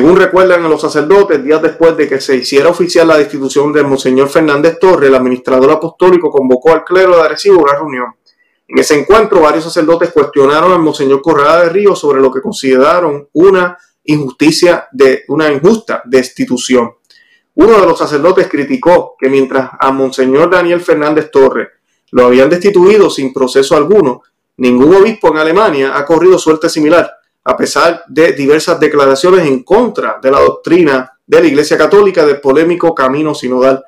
Según 0.01 0.15
recuerdan 0.17 0.65
a 0.65 0.67
los 0.67 0.81
sacerdotes, 0.81 1.43
días 1.43 1.61
después 1.61 1.95
de 1.95 2.09
que 2.09 2.19
se 2.19 2.35
hiciera 2.35 2.69
oficial 2.69 3.07
la 3.07 3.19
destitución 3.19 3.71
de 3.71 3.83
Monseñor 3.83 4.29
Fernández 4.29 4.79
Torres, 4.79 5.09
el 5.09 5.13
administrador 5.13 5.69
apostólico 5.69 6.31
convocó 6.31 6.73
al 6.73 6.83
clero 6.83 7.17
de 7.17 7.21
Arecibo 7.21 7.59
a 7.59 7.63
una 7.65 7.73
reunión. 7.73 8.05
En 8.67 8.79
ese 8.79 8.99
encuentro, 8.99 9.41
varios 9.41 9.63
sacerdotes 9.63 10.09
cuestionaron 10.11 10.71
al 10.71 10.79
Monseñor 10.79 11.21
Correa 11.21 11.61
de 11.61 11.69
Río 11.69 11.95
sobre 11.95 12.19
lo 12.19 12.31
que 12.31 12.41
consideraron 12.41 13.29
una 13.33 13.77
injusticia 14.05 14.87
de 14.91 15.23
una 15.27 15.51
injusta 15.51 16.01
destitución. 16.03 16.93
Uno 17.53 17.79
de 17.79 17.85
los 17.85 17.99
sacerdotes 17.99 18.47
criticó 18.47 19.13
que 19.19 19.29
mientras 19.29 19.69
a 19.79 19.91
Monseñor 19.91 20.49
Daniel 20.49 20.81
Fernández 20.81 21.29
Torres 21.29 21.67
lo 22.09 22.25
habían 22.25 22.49
destituido 22.49 23.11
sin 23.11 23.31
proceso 23.31 23.77
alguno, 23.77 24.23
ningún 24.57 24.95
obispo 24.95 25.27
en 25.27 25.37
Alemania 25.37 25.95
ha 25.95 26.03
corrido 26.07 26.39
suerte 26.39 26.69
similar, 26.69 27.20
a 27.43 27.57
pesar 27.57 28.03
de 28.07 28.33
diversas 28.33 28.79
declaraciones 28.79 29.45
en 29.47 29.63
contra 29.63 30.19
de 30.21 30.31
la 30.31 30.39
doctrina 30.39 31.11
de 31.25 31.41
la 31.41 31.47
Iglesia 31.47 31.77
Católica 31.77 32.25
del 32.25 32.41
polémico 32.41 32.93
camino 32.93 33.33
sinodal, 33.33 33.83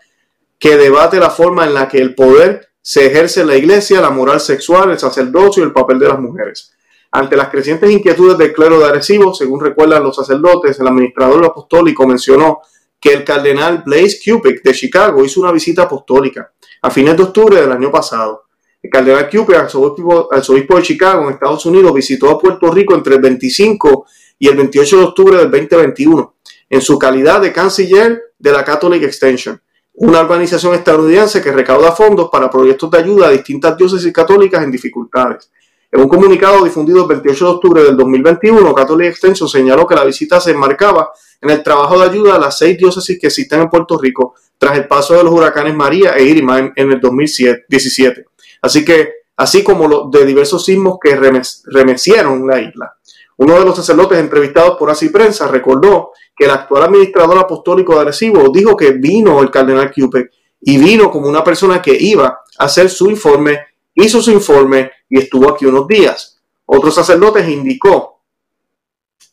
que 0.57 0.77
debate 0.77 1.19
la 1.19 1.29
forma 1.29 1.65
en 1.65 1.73
la 1.73 1.87
que 1.87 1.99
el 1.99 2.15
poder 2.15 2.69
se 2.81 3.05
ejerce 3.05 3.41
en 3.41 3.47
la 3.47 3.55
Iglesia, 3.55 4.01
la 4.01 4.09
moral 4.09 4.39
sexual, 4.39 4.91
el 4.91 4.99
sacerdocio 4.99 5.61
y 5.61 5.65
el 5.65 5.73
papel 5.73 5.99
de 5.99 6.07
las 6.07 6.19
mujeres. 6.19 6.73
Ante 7.11 7.35
las 7.35 7.49
crecientes 7.49 7.91
inquietudes 7.91 8.37
del 8.37 8.53
clero 8.53 8.79
de 8.79 8.85
Arecibo, 8.85 9.33
según 9.33 9.61
recuerdan 9.61 10.03
los 10.03 10.15
sacerdotes, 10.15 10.79
el 10.79 10.87
administrador 10.87 11.45
apostólico 11.45 12.07
mencionó 12.07 12.61
que 12.99 13.13
el 13.13 13.23
cardenal 13.23 13.83
Blaise 13.85 14.21
Cupid 14.23 14.61
de 14.63 14.73
Chicago 14.73 15.23
hizo 15.23 15.41
una 15.41 15.51
visita 15.51 15.83
apostólica 15.83 16.51
a 16.81 16.89
fines 16.89 17.15
de 17.15 17.23
octubre 17.23 17.61
del 17.61 17.71
año 17.71 17.91
pasado. 17.91 18.45
El 18.83 18.89
cardenal 18.89 19.29
Cupid, 19.29 19.55
arzobispo, 19.55 20.75
de 20.75 20.81
Chicago, 20.81 21.23
en 21.23 21.35
Estados 21.35 21.65
Unidos, 21.65 21.93
visitó 21.93 22.29
a 22.29 22.37
Puerto 22.37 22.69
Rico 22.69 22.93
entre 22.93 23.15
el 23.15 23.21
25 23.21 24.05
y 24.37 24.49
el 24.49 24.57
28 24.57 24.97
de 24.97 25.03
octubre 25.03 25.37
del 25.37 25.49
2021 25.49 26.35
en 26.69 26.81
su 26.81 26.99
calidad 26.99 27.39
de 27.39 27.53
canciller 27.53 28.33
de 28.37 28.51
la 28.51 28.65
Catholic 28.65 29.03
Extension, 29.03 29.61
una 29.93 30.19
organización 30.19 30.73
estadounidense 30.73 31.41
que 31.41 31.53
recauda 31.53 31.93
fondos 31.93 32.29
para 32.29 32.49
proyectos 32.49 32.91
de 32.91 32.97
ayuda 32.97 33.27
a 33.27 33.31
distintas 33.31 33.77
diócesis 33.77 34.11
católicas 34.11 34.61
en 34.61 34.71
dificultades. 34.71 35.49
En 35.89 36.01
un 36.01 36.09
comunicado 36.09 36.63
difundido 36.63 37.03
el 37.03 37.07
28 37.07 37.45
de 37.45 37.51
octubre 37.51 37.83
del 37.83 37.95
2021, 37.95 38.73
Catholic 38.73 39.07
Extension 39.11 39.47
señaló 39.47 39.87
que 39.87 39.95
la 39.95 40.03
visita 40.03 40.41
se 40.41 40.51
enmarcaba 40.51 41.11
en 41.39 41.51
el 41.51 41.63
trabajo 41.63 41.99
de 41.99 42.09
ayuda 42.09 42.35
a 42.35 42.39
las 42.39 42.57
seis 42.57 42.77
diócesis 42.77 43.17
que 43.17 43.27
existen 43.27 43.61
en 43.61 43.69
Puerto 43.69 43.97
Rico 43.97 44.33
tras 44.57 44.77
el 44.77 44.87
paso 44.87 45.15
de 45.15 45.23
los 45.23 45.31
huracanes 45.31 45.75
María 45.75 46.17
e 46.17 46.23
Irma 46.23 46.73
en, 46.75 46.91
el 46.91 46.99
2017. 46.99 48.25
Así 48.63 48.85
que, 48.85 49.13
así 49.35 49.61
como 49.61 50.09
de 50.09 50.25
diversos 50.25 50.63
sismos 50.63 50.97
que 51.03 51.15
remecieron 51.15 52.47
la 52.47 52.61
isla. 52.61 52.95
Uno 53.37 53.59
de 53.59 53.65
los 53.65 53.75
sacerdotes 53.75 54.17
entrevistados 54.17 54.77
por 54.77 54.89
Así 54.89 55.09
Prensa 55.09 55.49
recordó 55.49 56.11
que 56.35 56.45
el 56.45 56.51
actual 56.51 56.83
administrador 56.83 57.37
apostólico 57.37 57.93
de 57.93 58.01
Arecibo 58.01 58.49
dijo 58.49 58.77
que 58.77 58.91
vino 58.91 59.41
el 59.41 59.51
cardenal 59.51 59.91
Cupid 59.93 60.25
y 60.61 60.77
vino 60.77 61.11
como 61.11 61.27
una 61.27 61.43
persona 61.43 61.81
que 61.81 61.93
iba 61.93 62.27
a 62.57 62.63
hacer 62.63 62.89
su 62.89 63.09
informe, 63.09 63.59
hizo 63.95 64.21
su 64.21 64.31
informe 64.31 64.91
y 65.09 65.19
estuvo 65.19 65.49
aquí 65.49 65.65
unos 65.65 65.85
días. 65.85 66.41
Otro 66.65 66.89
sacerdote 66.89 67.47
indicó 67.51 68.21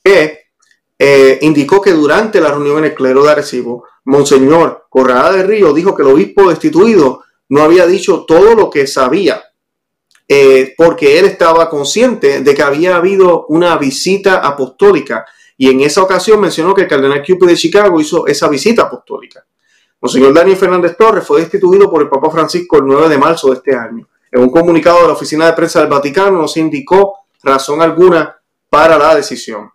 que 0.03 0.41
eh, 0.99 1.39
indicó 1.43 1.81
que 1.81 1.93
durante 1.93 2.41
la 2.41 2.51
reunión 2.51 2.79
en 2.79 2.87
el 2.87 2.95
clero 2.95 3.23
de 3.23 3.31
Arecibo, 3.31 3.85
Monseñor 4.07 4.87
Corrada 4.91 5.33
de 5.33 5.45
Río 5.45 5.73
dijo 5.73 5.95
que 5.95 6.03
el 6.03 6.09
obispo 6.09 6.51
destituido 6.51 7.23
no 7.51 7.63
había 7.63 7.87
dicho 7.87 8.25
todo 8.27 8.55
lo 8.55 8.71
que 8.71 8.87
sabía 8.87 9.43
eh, 10.27 10.75
porque 10.77 11.19
él 11.19 11.27
estaba 11.27 11.69
consciente 11.69 12.41
de 12.41 12.55
que 12.55 12.63
había 12.63 12.97
habido 12.97 13.47
una 13.49 13.77
visita 13.77 14.37
apostólica 14.37 15.27
y 15.57 15.69
en 15.69 15.81
esa 15.81 16.03
ocasión 16.03 16.41
mencionó 16.41 16.73
que 16.73 16.83
el 16.83 16.89
cardenal 16.89 17.23
Cupid 17.27 17.49
de 17.49 17.57
Chicago 17.57 18.01
hizo 18.01 18.27
esa 18.27 18.49
visita 18.49 18.83
apostólica. 18.83 19.45
Monseñor 20.01 20.33
Daniel 20.33 20.57
Fernández 20.57 20.97
Torres 20.97 21.27
fue 21.27 21.41
destituido 21.41 21.91
por 21.91 22.01
el 22.01 22.09
Papa 22.09 22.31
Francisco 22.31 22.79
el 22.79 22.87
9 22.87 23.09
de 23.09 23.19
marzo 23.19 23.51
de 23.51 23.57
este 23.57 23.75
año. 23.75 24.09
En 24.31 24.43
un 24.43 24.51
comunicado 24.51 25.03
de 25.03 25.09
la 25.09 25.13
Oficina 25.13 25.47
de 25.47 25.53
Prensa 25.53 25.81
del 25.81 25.91
Vaticano 25.91 26.41
no 26.41 26.49
se 26.49 26.61
indicó 26.61 27.19
razón 27.43 27.83
alguna 27.83 28.41
para 28.71 28.97
la 28.97 29.17
decisión. 29.17 29.69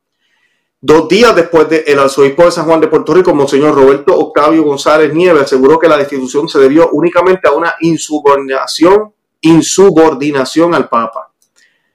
Dos 0.87 1.07
días 1.07 1.35
después 1.35 1.67
del 1.67 1.83
el 1.87 1.97
arzobispo 1.97 2.45
de 2.45 2.51
San 2.51 2.65
Juan 2.65 2.79
de 2.79 2.87
Puerto 2.87 3.11
Rico, 3.11 3.33
Monseñor 3.33 3.73
Roberto 3.73 4.15
Octavio 4.15 4.61
González 4.61 5.11
Nieves, 5.11 5.41
aseguró 5.41 5.79
que 5.79 5.87
la 5.87 5.97
destitución 5.97 6.47
se 6.47 6.59
debió 6.59 6.91
únicamente 6.91 7.47
a 7.47 7.53
una 7.53 7.73
insubordinación 7.79 9.11
insubordinación 9.41 10.75
al 10.75 10.87
Papa. 10.87 11.31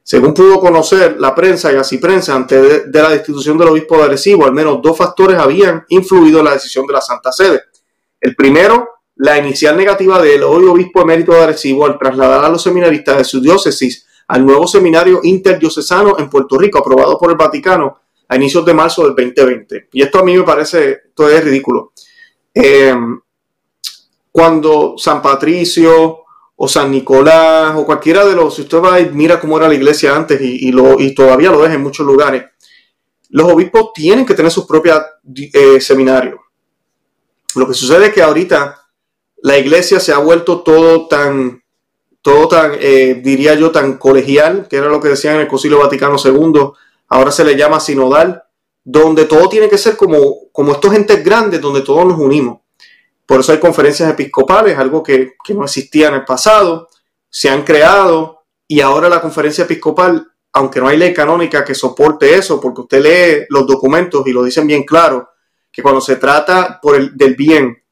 Según 0.03 0.35
pudo 0.35 0.59
conocer 0.59 1.21
la 1.21 1.33
prensa 1.37 1.73
y 1.73 1.77
así 1.77 1.99
prensa, 1.99 2.35
antes 2.35 2.91
de, 2.91 3.01
la 3.01 3.11
destitución 3.11 3.57
del 3.57 3.69
obispo 3.69 3.97
de 3.97 4.03
Arecibo, 4.03 4.45
al 4.45 4.55
menos 4.55 4.83
dos 4.83 4.99
factores 4.99 5.39
habían 5.39 5.85
influido 5.91 6.41
en 6.41 6.47
la 6.47 6.55
decisión 6.55 6.85
de 6.85 6.95
la 6.95 7.01
Santa 7.01 7.31
Sede. 7.31 7.63
El 8.21 8.35
primero, 8.35 8.89
la 9.15 9.39
inicial 9.39 9.77
negativa 9.77 10.21
del 10.21 10.43
hoy 10.43 10.65
obispo 10.65 11.03
emérito 11.03 11.31
de 11.31 11.43
Arecibo 11.43 11.87
al 11.87 11.97
trasladar 11.97 12.45
a 12.45 12.49
los 12.49 12.61
seminaristas 12.61 13.19
de 13.19 13.25
su 13.25 13.41
diócesis 13.41 14.05
al 14.27 14.45
nuevo 14.45 14.67
seminario 14.67 15.21
interdiocesano 15.23 16.19
en 16.19 16.29
Puerto 16.29 16.59
Rico, 16.59 16.81
aprobado 16.81 17.17
por 17.17 17.31
el 17.31 17.37
Vaticano 17.37 18.00
a 18.31 18.37
inicios 18.37 18.65
de 18.65 18.73
marzo 18.73 19.03
del 19.03 19.15
2020. 19.15 19.89
Y 19.93 20.03
esto 20.03 20.21
a 20.21 20.23
mí 20.23 20.37
me 20.37 20.45
parece, 20.45 21.01
es 21.17 21.45
ridículo. 21.45 21.93
Eh, 22.55 22.95
cuando 24.31 24.95
San 24.97 25.21
Patricio, 25.21 26.21
o 26.63 26.69
San 26.69 26.91
Nicolás 26.91 27.75
o 27.75 27.87
cualquiera 27.87 28.27
de 28.27 28.37
los, 28.37 28.55
si 28.55 28.63
usted 28.63 28.83
va 28.83 29.01
y 29.01 29.09
mira 29.09 29.41
cómo 29.41 29.57
era 29.57 29.67
la 29.67 29.73
iglesia 29.73 30.15
antes 30.15 30.39
y, 30.43 30.71
lo, 30.71 31.01
y 31.01 31.15
todavía 31.15 31.51
lo 31.51 31.65
es 31.65 31.73
en 31.73 31.83
muchos 31.83 32.07
lugares, 32.07 32.45
los 33.31 33.51
obispos 33.51 33.95
tienen 33.95 34.27
que 34.27 34.35
tener 34.35 34.53
sus 34.53 34.67
propios 34.67 35.01
eh, 35.35 35.81
seminarios. 35.81 36.39
Lo 37.57 37.67
que 37.67 37.73
sucede 37.73 38.09
es 38.09 38.13
que 38.13 38.23
ahorita 38.23 38.79
la 39.43 39.57
iglesia 39.57 39.99
se 40.01 40.13
ha 40.13 40.19
vuelto 40.19 40.61
todo 40.61 41.09
tan, 41.09 41.63
todo 42.21 42.47
tan, 42.47 42.73
eh, 42.79 43.19
diría 43.25 43.55
yo, 43.55 43.71
tan 43.71 43.97
colegial, 43.97 44.69
que 44.69 44.77
era 44.77 44.89
lo 44.89 45.01
que 45.01 45.09
decían 45.09 45.37
en 45.37 45.41
el 45.41 45.49
Concilio 45.49 45.79
Vaticano 45.79 46.17
II, 46.23 46.73
ahora 47.11 47.31
se 47.31 47.45
le 47.45 47.57
llama 47.57 47.81
sinodal, 47.81 48.43
donde 48.83 49.27
todo 49.27 49.49
tiene 49.49 49.69
que 49.69 49.77
ser 49.77 49.97
como, 49.97 50.51
como 50.53 50.73
estos 50.73 50.95
entes 50.95 51.23
grandes, 51.23 51.61
donde 51.61 51.83
todos 51.83 52.07
nos 52.07 52.19
unimos. 52.19 52.61
Por 53.27 53.41
eso 53.41 53.53
hay 53.53 53.59
conferencias 53.59 54.11
episcopales, 54.11 54.79
algo 54.79 55.03
que, 55.03 55.35
no 55.51 55.65
existía 55.65 56.09
en 56.09 56.15
el 56.15 56.25
pasado, 56.25 56.89
se 57.29 57.51
han 57.51 57.63
creado 57.63 58.45
y 58.67 58.81
ahora 58.81 59.09
la 59.09 59.21
conferencia 59.21 59.65
episcopal, 59.65 60.27
aunque 60.53 60.81
no 60.81 60.89
hay 60.89 60.97
ley 60.97 61.13
canónica 61.13 61.65
que 61.65 61.75
soporte 61.75 62.35
eso, 62.35 62.61
porque 62.61 62.81
usted 62.81 63.03
lee 63.03 63.47
los 63.51 63.67
documentos 63.67 64.27
y 64.27 64.33
lo 64.33 64.43
dicen 64.43 64.67
bien 64.67 64.85
claro, 64.85 65.29
que 65.71 65.83
cuando 65.83 66.01
se 66.01 66.17
trata 66.17 66.81
por 66.81 66.97
el, 66.97 67.17
del 67.17 67.35
bien 67.35 67.83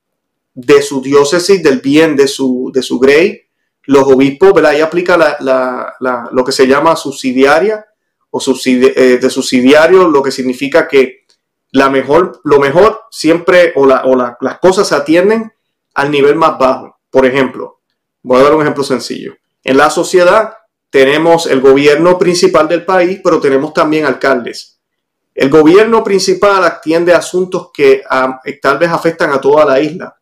de 0.55 0.83
su 0.83 1.01
diócesis, 1.01 1.63
del 1.63 1.81
bien 1.81 2.17
de 2.17 2.27
su, 2.27 2.71
de 2.73 2.83
su 2.83 2.99
grey, 2.99 3.43
los 3.85 4.05
obispos, 4.05 4.53
¿verdad? 4.53 4.73
Ahí 4.73 4.81
aplica 4.81 5.39
lo 6.31 6.45
que 6.45 6.53
se 6.53 6.67
llama 6.67 6.97
subsidiaria 6.97 7.88
o 8.31 8.41
eh, 8.67 9.19
de 9.21 9.31
subsidiario, 9.31 10.09
lo 10.09 10.23
que 10.23 10.31
significa 10.31 10.87
que 10.87 11.25
la 11.71 11.91
mejor, 11.91 12.41
lo 12.45 12.59
mejor 12.59 13.03
siempre 13.11 13.73
o, 13.77 13.87
la, 13.87 14.03
o 14.05 14.17
las 14.17 14.59
cosas 14.61 14.89
se 14.89 14.95
atienden 14.95 15.53
al 15.95 16.11
nivel 16.11 16.37
más 16.37 16.59
bajo. 16.59 16.99
Por 17.11 17.27
ejemplo, 17.27 17.81
voy 18.23 18.41
a 18.41 18.45
dar 18.45 18.55
un 18.55 18.63
ejemplo 18.63 18.85
sencillo. 18.85 19.35
En 19.65 19.77
la 19.77 19.91
sociedad 19.91 20.55
tenemos 20.91 21.47
el 21.47 21.61
gobierno 21.61 22.19
principal 22.19 22.69
del 22.69 22.85
país, 22.85 23.21
pero 23.23 23.41
tenemos 23.41 23.75
también 23.75 24.07
alcaldes. 24.07 24.79
El 25.35 25.51
gobierno 25.51 26.03
principal 26.03 26.65
atiende 26.65 27.15
asuntos 27.15 27.71
que 27.73 28.03
ah, 28.09 28.41
tal 28.61 28.79
vez 28.79 28.91
afectan 28.91 29.31
a 29.33 29.41
toda 29.41 29.65
la 29.65 29.81
isla, 29.81 30.17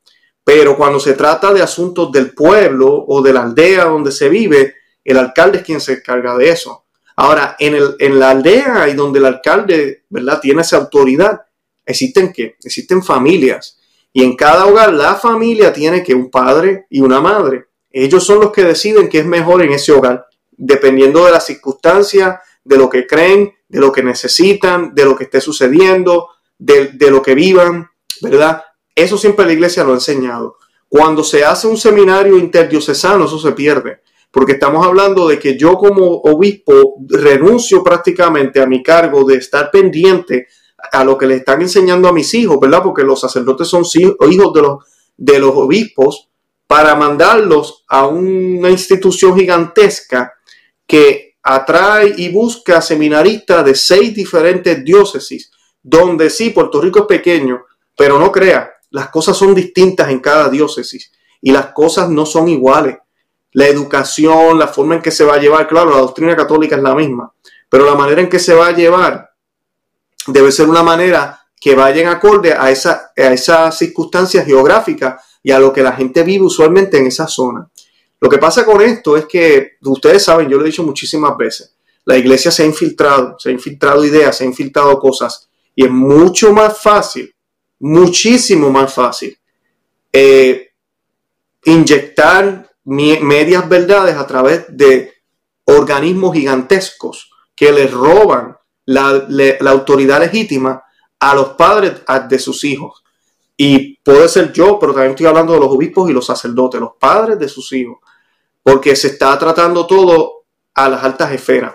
pero 0.44 0.76
cuando 0.76 1.00
se 1.00 1.14
trata 1.14 1.52
de 1.52 1.62
asuntos 1.62 2.12
del 2.12 2.34
pueblo 2.34 3.04
o 3.06 3.22
de 3.22 3.32
la 3.32 3.42
aldea 3.42 3.86
donde 3.86 4.12
se 4.12 4.28
vive, 4.28 4.75
el 5.04 5.16
alcalde 5.18 5.58
es 5.58 5.64
quien 5.64 5.80
se 5.80 5.94
encarga 5.94 6.36
de 6.36 6.50
eso. 6.50 6.86
Ahora, 7.16 7.56
en, 7.58 7.75
el, 7.75 7.96
en 7.99 8.18
la 8.18 8.30
aldea 8.30 8.88
y 8.88 8.94
donde 8.94 9.18
el 9.18 9.25
alcalde, 9.25 10.04
¿verdad?, 10.11 10.38
tiene 10.40 10.61
esa 10.61 10.76
autoridad, 10.76 11.40
existen 11.85 12.30
qué? 12.32 12.56
Existen 12.62 13.02
familias. 13.02 13.78
Y 14.12 14.23
en 14.23 14.37
cada 14.37 14.66
hogar 14.66 14.92
la 14.92 15.14
familia 15.14 15.73
tiene 15.73 16.02
que 16.02 16.14
un 16.14 16.30
padre 16.30 16.87
y 16.90 17.00
una 17.00 17.20
madre. 17.20 17.66
Ellos 17.90 18.25
son 18.25 18.40
los 18.40 18.52
que 18.52 18.64
deciden 18.64 19.08
qué 19.08 19.20
es 19.20 19.26
mejor 19.26 19.62
en 19.62 19.73
ese 19.73 19.92
hogar, 19.92 20.26
dependiendo 20.50 21.25
de 21.25 21.32
las 21.32 21.46
circunstancias, 21.46 22.38
de 22.62 22.76
lo 22.76 22.90
que 22.90 23.06
creen, 23.06 23.54
de 23.68 23.80
lo 23.80 23.90
que 23.90 24.02
necesitan, 24.02 24.94
de 24.94 25.04
lo 25.06 25.16
que 25.16 25.25
esté 25.25 25.40
sucediendo, 25.40 26.28
de, 26.58 26.88
de 26.88 27.11
lo 27.11 27.23
que 27.23 27.35
vivan, 27.35 27.88
¿verdad? 28.20 28.62
Eso 28.94 29.16
siempre 29.16 29.46
la 29.46 29.52
iglesia 29.52 29.85
lo 29.85 29.92
ha 29.92 29.94
enseñado. 29.94 30.58
Cuando 30.88 31.25
se 31.25 31.44
hace 31.44 31.66
un 31.66 31.78
seminario 31.78 32.37
interdiocesano, 32.37 33.25
eso 33.25 33.38
se 33.38 33.52
pierde 33.52 34.00
porque 34.30 34.52
estamos 34.52 34.87
hablando 34.87 35.28
de 35.28 35.38
que 35.38 35.56
yo 35.56 35.76
como 35.76 36.04
obispo 36.16 36.97
renuncio 37.09 37.83
prácticamente 37.83 38.61
a 38.61 38.66
mi 38.66 38.83
cargo 38.83 39.25
de 39.25 39.37
estar 39.37 39.71
pendiente 39.71 40.49
a 40.92 41.04
lo 41.04 41.16
que 41.16 41.26
le 41.26 41.37
están 41.37 41.62
enseñando 41.62 42.09
a 42.09 42.12
mis 42.12 42.33
hijos, 42.35 42.59
¿verdad? 42.61 42.83
Porque 42.83 43.02
los 43.02 43.21
sacerdotes 43.21 43.68
son 43.68 43.85
hijos 43.95 44.52
de 44.52 44.62
los, 44.62 44.85
de 45.16 45.38
los 45.38 45.52
obispos 45.54 46.28
para 46.66 46.95
mandarlos 46.95 47.85
a 47.88 48.06
una 48.06 48.71
institución 48.71 49.38
gigantesca 49.38 50.35
que 50.87 51.37
atrae 51.42 52.14
y 52.16 52.28
busca 52.30 52.83
seminaristas 52.83 53.64
de 53.64 53.75
seis 53.75 54.14
diferentes 54.14 54.85
diócesis, 54.85 55.50
donde 55.83 56.28
sí, 56.28 56.50
Puerto 56.50 56.80
Rico 56.80 57.00
es 57.00 57.06
pequeño, 57.06 57.64
pero 57.97 58.18
no 58.18 58.33
crea, 58.33 58.71
las 58.90 59.09
cosas 59.11 59.37
son 59.37 59.54
distintas 59.54 60.11
en 60.11 60.21
cada 60.21 60.49
diócesis 60.49 61.12
y 61.40 61.52
las 61.52 61.66
cosas 61.66 62.11
no 62.11 62.26
son 62.26 62.49
iguales 62.49 62.97
la 63.56 63.66
educación, 63.68 64.58
la 64.58 64.68
forma 64.68 64.96
en 64.96 65.02
que 65.02 65.10
se 65.10 65.25
va 65.25 65.36
a 65.36 65.38
llevar, 65.38 65.66
claro, 65.66 65.90
la 65.90 65.96
doctrina 65.96 66.36
católica 66.36 66.76
es 66.76 66.82
la 66.82 66.94
misma, 66.94 67.32
pero 67.70 67.86
la 67.86 67.94
manera 67.94 68.20
en 68.20 68.28
que 68.28 68.38
se 68.38 68.52
va 68.52 68.66
a 68.66 68.72
llevar 68.72 69.30
debe 70.26 70.52
ser 70.52 70.68
una 70.68 70.82
manera 70.82 71.40
que 71.58 71.75
vayan 71.75 72.08
acorde 72.08 72.52
a, 72.52 72.70
esa, 72.70 73.12
a 73.16 73.32
esas 73.32 73.78
circunstancias 73.78 74.44
geográficas 74.44 75.25
y 75.42 75.52
a 75.52 75.58
lo 75.58 75.72
que 75.72 75.82
la 75.82 75.92
gente 75.92 76.22
vive 76.22 76.44
usualmente 76.44 76.98
en 76.98 77.06
esa 77.06 77.26
zona. 77.26 77.66
Lo 78.20 78.28
que 78.28 78.36
pasa 78.36 78.62
con 78.62 78.82
esto 78.82 79.16
es 79.16 79.25
que, 79.25 79.78
ustedes 79.84 80.22
saben, 80.22 80.50
yo 80.50 80.58
lo 80.58 80.64
he 80.64 80.66
dicho 80.66 80.82
muchísimas 80.82 81.34
veces, 81.38 81.78
la 82.04 82.18
iglesia 82.18 82.50
se 82.50 82.62
ha 82.62 82.66
infiltrado, 82.66 83.38
se 83.38 83.48
ha 83.48 83.52
infiltrado 83.52 84.04
ideas, 84.04 84.36
se 84.36 84.44
ha 84.44 84.46
infiltrado 84.46 84.98
cosas, 84.98 85.48
y 85.75 85.82
es 85.82 85.90
mucho 85.90 86.52
más 86.52 86.78
fácil, 86.78 87.34
muchísimo 87.78 88.68
más 88.68 88.92
fácil, 88.92 89.34
eh, 90.12 90.72
inyectar 91.64 92.65
medias 92.87 93.69
verdades 93.69 94.16
a 94.16 94.26
través 94.26 94.64
de 94.69 95.12
organismos 95.64 96.35
gigantescos 96.35 97.31
que 97.55 97.73
les 97.73 97.90
roban 97.93 98.57
la, 98.85 99.26
autoridad 99.66 100.21
legítima 100.21 100.83
a 101.19 101.35
los 101.35 101.50
padres 101.50 102.02
de 102.28 102.38
sus 102.38 102.62
hijos. 102.64 103.02
Y 103.57 103.97
puede 103.99 104.28
ser 104.28 104.52
yo, 104.52 104.78
pero 104.78 104.93
también 104.93 105.12
estoy 105.12 105.26
hablando 105.26 105.55
de 105.55 105.61
los 105.61 105.71
obispos 105.71 106.09
y 106.09 106.12
los 106.12 106.26
sacerdotes, 106.26 106.81
los 106.81 106.93
padres 106.99 107.38
de 107.38 107.49
sus 107.49 107.73
hijos, 107.73 107.99
porque 108.62 108.95
se 108.95 109.09
está 109.09 109.37
tratando 109.38 109.87
todo 109.87 110.45
a 110.75 110.88
las 110.88 111.02
altas 111.02 111.33
esferas. 111.33 111.75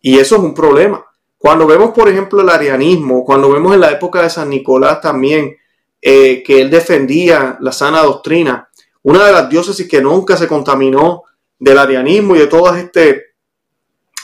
Y 0.00 0.18
eso 0.18 0.36
es 0.36 0.42
un 0.42 0.52
problema. 0.52 1.04
Cuando 1.38 1.66
vemos, 1.66 1.92
por 1.92 2.08
ejemplo, 2.08 2.42
el 2.42 2.48
arianismo, 2.48 3.24
cuando 3.24 3.50
vemos 3.50 3.72
en 3.72 3.80
la 3.80 3.92
época 3.92 4.22
de 4.22 4.30
San 4.30 4.50
Nicolás 4.50 5.00
también, 5.00 5.56
eh, 6.02 6.42
que 6.42 6.60
él 6.60 6.70
defendía 6.70 7.56
la 7.60 7.72
sana 7.72 8.02
doctrina, 8.02 8.68
una 9.06 9.24
de 9.24 9.32
las 9.32 9.48
diócesis 9.48 9.88
que 9.88 10.00
nunca 10.00 10.36
se 10.36 10.48
contaminó 10.48 11.22
del 11.60 11.78
arianismo 11.78 12.34
y 12.34 12.40
de 12.40 12.48
todo 12.48 12.74
este 12.74 13.36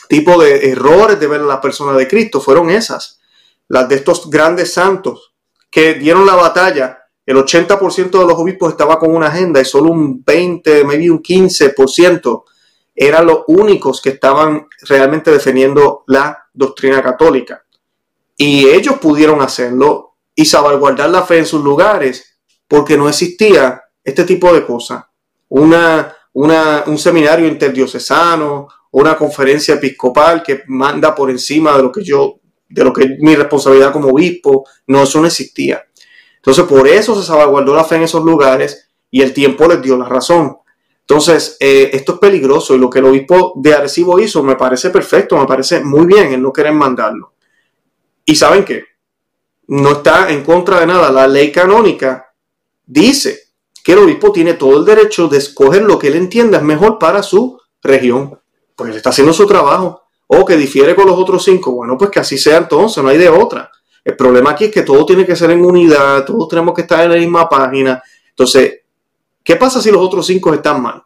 tipo 0.08 0.42
de 0.42 0.70
errores 0.70 1.20
de 1.20 1.28
ver 1.28 1.40
a 1.40 1.44
la 1.44 1.60
persona 1.60 1.96
de 1.96 2.08
Cristo 2.08 2.40
fueron 2.40 2.68
esas, 2.68 3.20
las 3.68 3.88
de 3.88 3.94
estos 3.94 4.28
grandes 4.28 4.72
santos 4.72 5.34
que 5.70 5.94
dieron 5.94 6.26
la 6.26 6.34
batalla. 6.34 6.98
El 7.24 7.36
80% 7.36 8.10
de 8.10 8.26
los 8.26 8.36
obispos 8.36 8.72
estaba 8.72 8.98
con 8.98 9.14
una 9.14 9.28
agenda 9.28 9.60
y 9.60 9.64
solo 9.64 9.92
un 9.92 10.24
20, 10.24 10.82
maybe 10.82 11.12
un 11.12 11.22
15% 11.22 12.42
eran 12.96 13.26
los 13.26 13.44
únicos 13.46 14.02
que 14.02 14.10
estaban 14.10 14.66
realmente 14.88 15.30
defendiendo 15.30 16.02
la 16.08 16.48
doctrina 16.52 17.00
católica. 17.00 17.64
Y 18.36 18.66
ellos 18.66 18.96
pudieron 18.98 19.40
hacerlo 19.42 20.16
y 20.34 20.44
salvaguardar 20.44 21.08
la 21.08 21.22
fe 21.22 21.38
en 21.38 21.46
sus 21.46 21.62
lugares 21.62 22.36
porque 22.66 22.96
no 22.96 23.08
existía 23.08 23.81
este 24.04 24.24
tipo 24.24 24.52
de 24.52 24.64
cosas. 24.64 25.04
Una, 25.48 26.14
un 26.34 26.98
seminario 26.98 27.46
interdiocesano, 27.46 28.68
una 28.92 29.16
conferencia 29.16 29.74
episcopal 29.74 30.42
que 30.42 30.62
manda 30.66 31.14
por 31.14 31.30
encima 31.30 31.76
de 31.76 31.82
lo 31.82 31.92
que 31.92 32.02
yo, 32.02 32.40
de 32.68 32.84
lo 32.84 32.92
que 32.92 33.04
es 33.04 33.10
mi 33.18 33.34
responsabilidad 33.34 33.92
como 33.92 34.08
obispo. 34.08 34.64
No, 34.86 35.02
eso 35.02 35.20
no 35.20 35.26
existía. 35.26 35.84
Entonces, 36.36 36.64
por 36.64 36.88
eso 36.88 37.14
se 37.20 37.26
salvaguardó 37.26 37.74
la 37.74 37.84
fe 37.84 37.96
en 37.96 38.02
esos 38.02 38.24
lugares 38.24 38.88
y 39.10 39.22
el 39.22 39.32
tiempo 39.32 39.68
les 39.68 39.80
dio 39.80 39.96
la 39.96 40.08
razón. 40.08 40.56
Entonces, 41.00 41.56
eh, 41.60 41.90
esto 41.92 42.14
es 42.14 42.18
peligroso 42.18 42.74
y 42.74 42.78
lo 42.78 42.88
que 42.88 43.00
el 43.00 43.04
obispo 43.06 43.52
de 43.56 43.74
Arecibo 43.74 44.18
hizo 44.18 44.42
me 44.42 44.56
parece 44.56 44.90
perfecto, 44.90 45.36
me 45.36 45.46
parece 45.46 45.82
muy 45.82 46.06
bien 46.06 46.32
el 46.32 46.42
no 46.42 46.52
querer 46.52 46.72
mandarlo. 46.72 47.34
Y 48.24 48.36
saben 48.36 48.64
qué, 48.64 48.84
no 49.68 49.92
está 49.92 50.30
en 50.30 50.44
contra 50.44 50.80
de 50.80 50.86
nada. 50.86 51.10
La 51.10 51.26
ley 51.26 51.52
canónica 51.52 52.32
dice 52.86 53.41
que 53.82 53.92
el 53.92 53.98
obispo 53.98 54.32
tiene 54.32 54.54
todo 54.54 54.78
el 54.78 54.84
derecho 54.84 55.28
de 55.28 55.38
escoger 55.38 55.82
lo 55.82 55.98
que 55.98 56.08
él 56.08 56.14
entienda 56.14 56.58
es 56.58 56.64
mejor 56.64 56.98
para 56.98 57.22
su 57.22 57.60
región. 57.82 58.38
Pues 58.76 58.90
él 58.90 58.96
está 58.96 59.10
haciendo 59.10 59.32
su 59.32 59.46
trabajo. 59.46 60.02
O 60.26 60.44
que 60.44 60.56
difiere 60.56 60.94
con 60.94 61.06
los 61.06 61.18
otros 61.18 61.44
cinco. 61.44 61.72
Bueno, 61.72 61.98
pues 61.98 62.10
que 62.10 62.20
así 62.20 62.38
sea 62.38 62.58
entonces, 62.58 63.02
no 63.02 63.10
hay 63.10 63.18
de 63.18 63.28
otra. 63.28 63.70
El 64.04 64.16
problema 64.16 64.50
aquí 64.50 64.64
es 64.64 64.72
que 64.72 64.82
todo 64.82 65.04
tiene 65.04 65.26
que 65.26 65.36
ser 65.36 65.50
en 65.50 65.64
unidad, 65.64 66.24
todos 66.24 66.48
tenemos 66.48 66.74
que 66.74 66.82
estar 66.82 67.04
en 67.04 67.10
la 67.10 67.16
misma 67.16 67.48
página. 67.48 68.02
Entonces, 68.30 68.80
¿qué 69.44 69.56
pasa 69.56 69.80
si 69.80 69.90
los 69.90 70.00
otros 70.00 70.26
cinco 70.26 70.52
están 70.54 70.82
mal? 70.82 71.02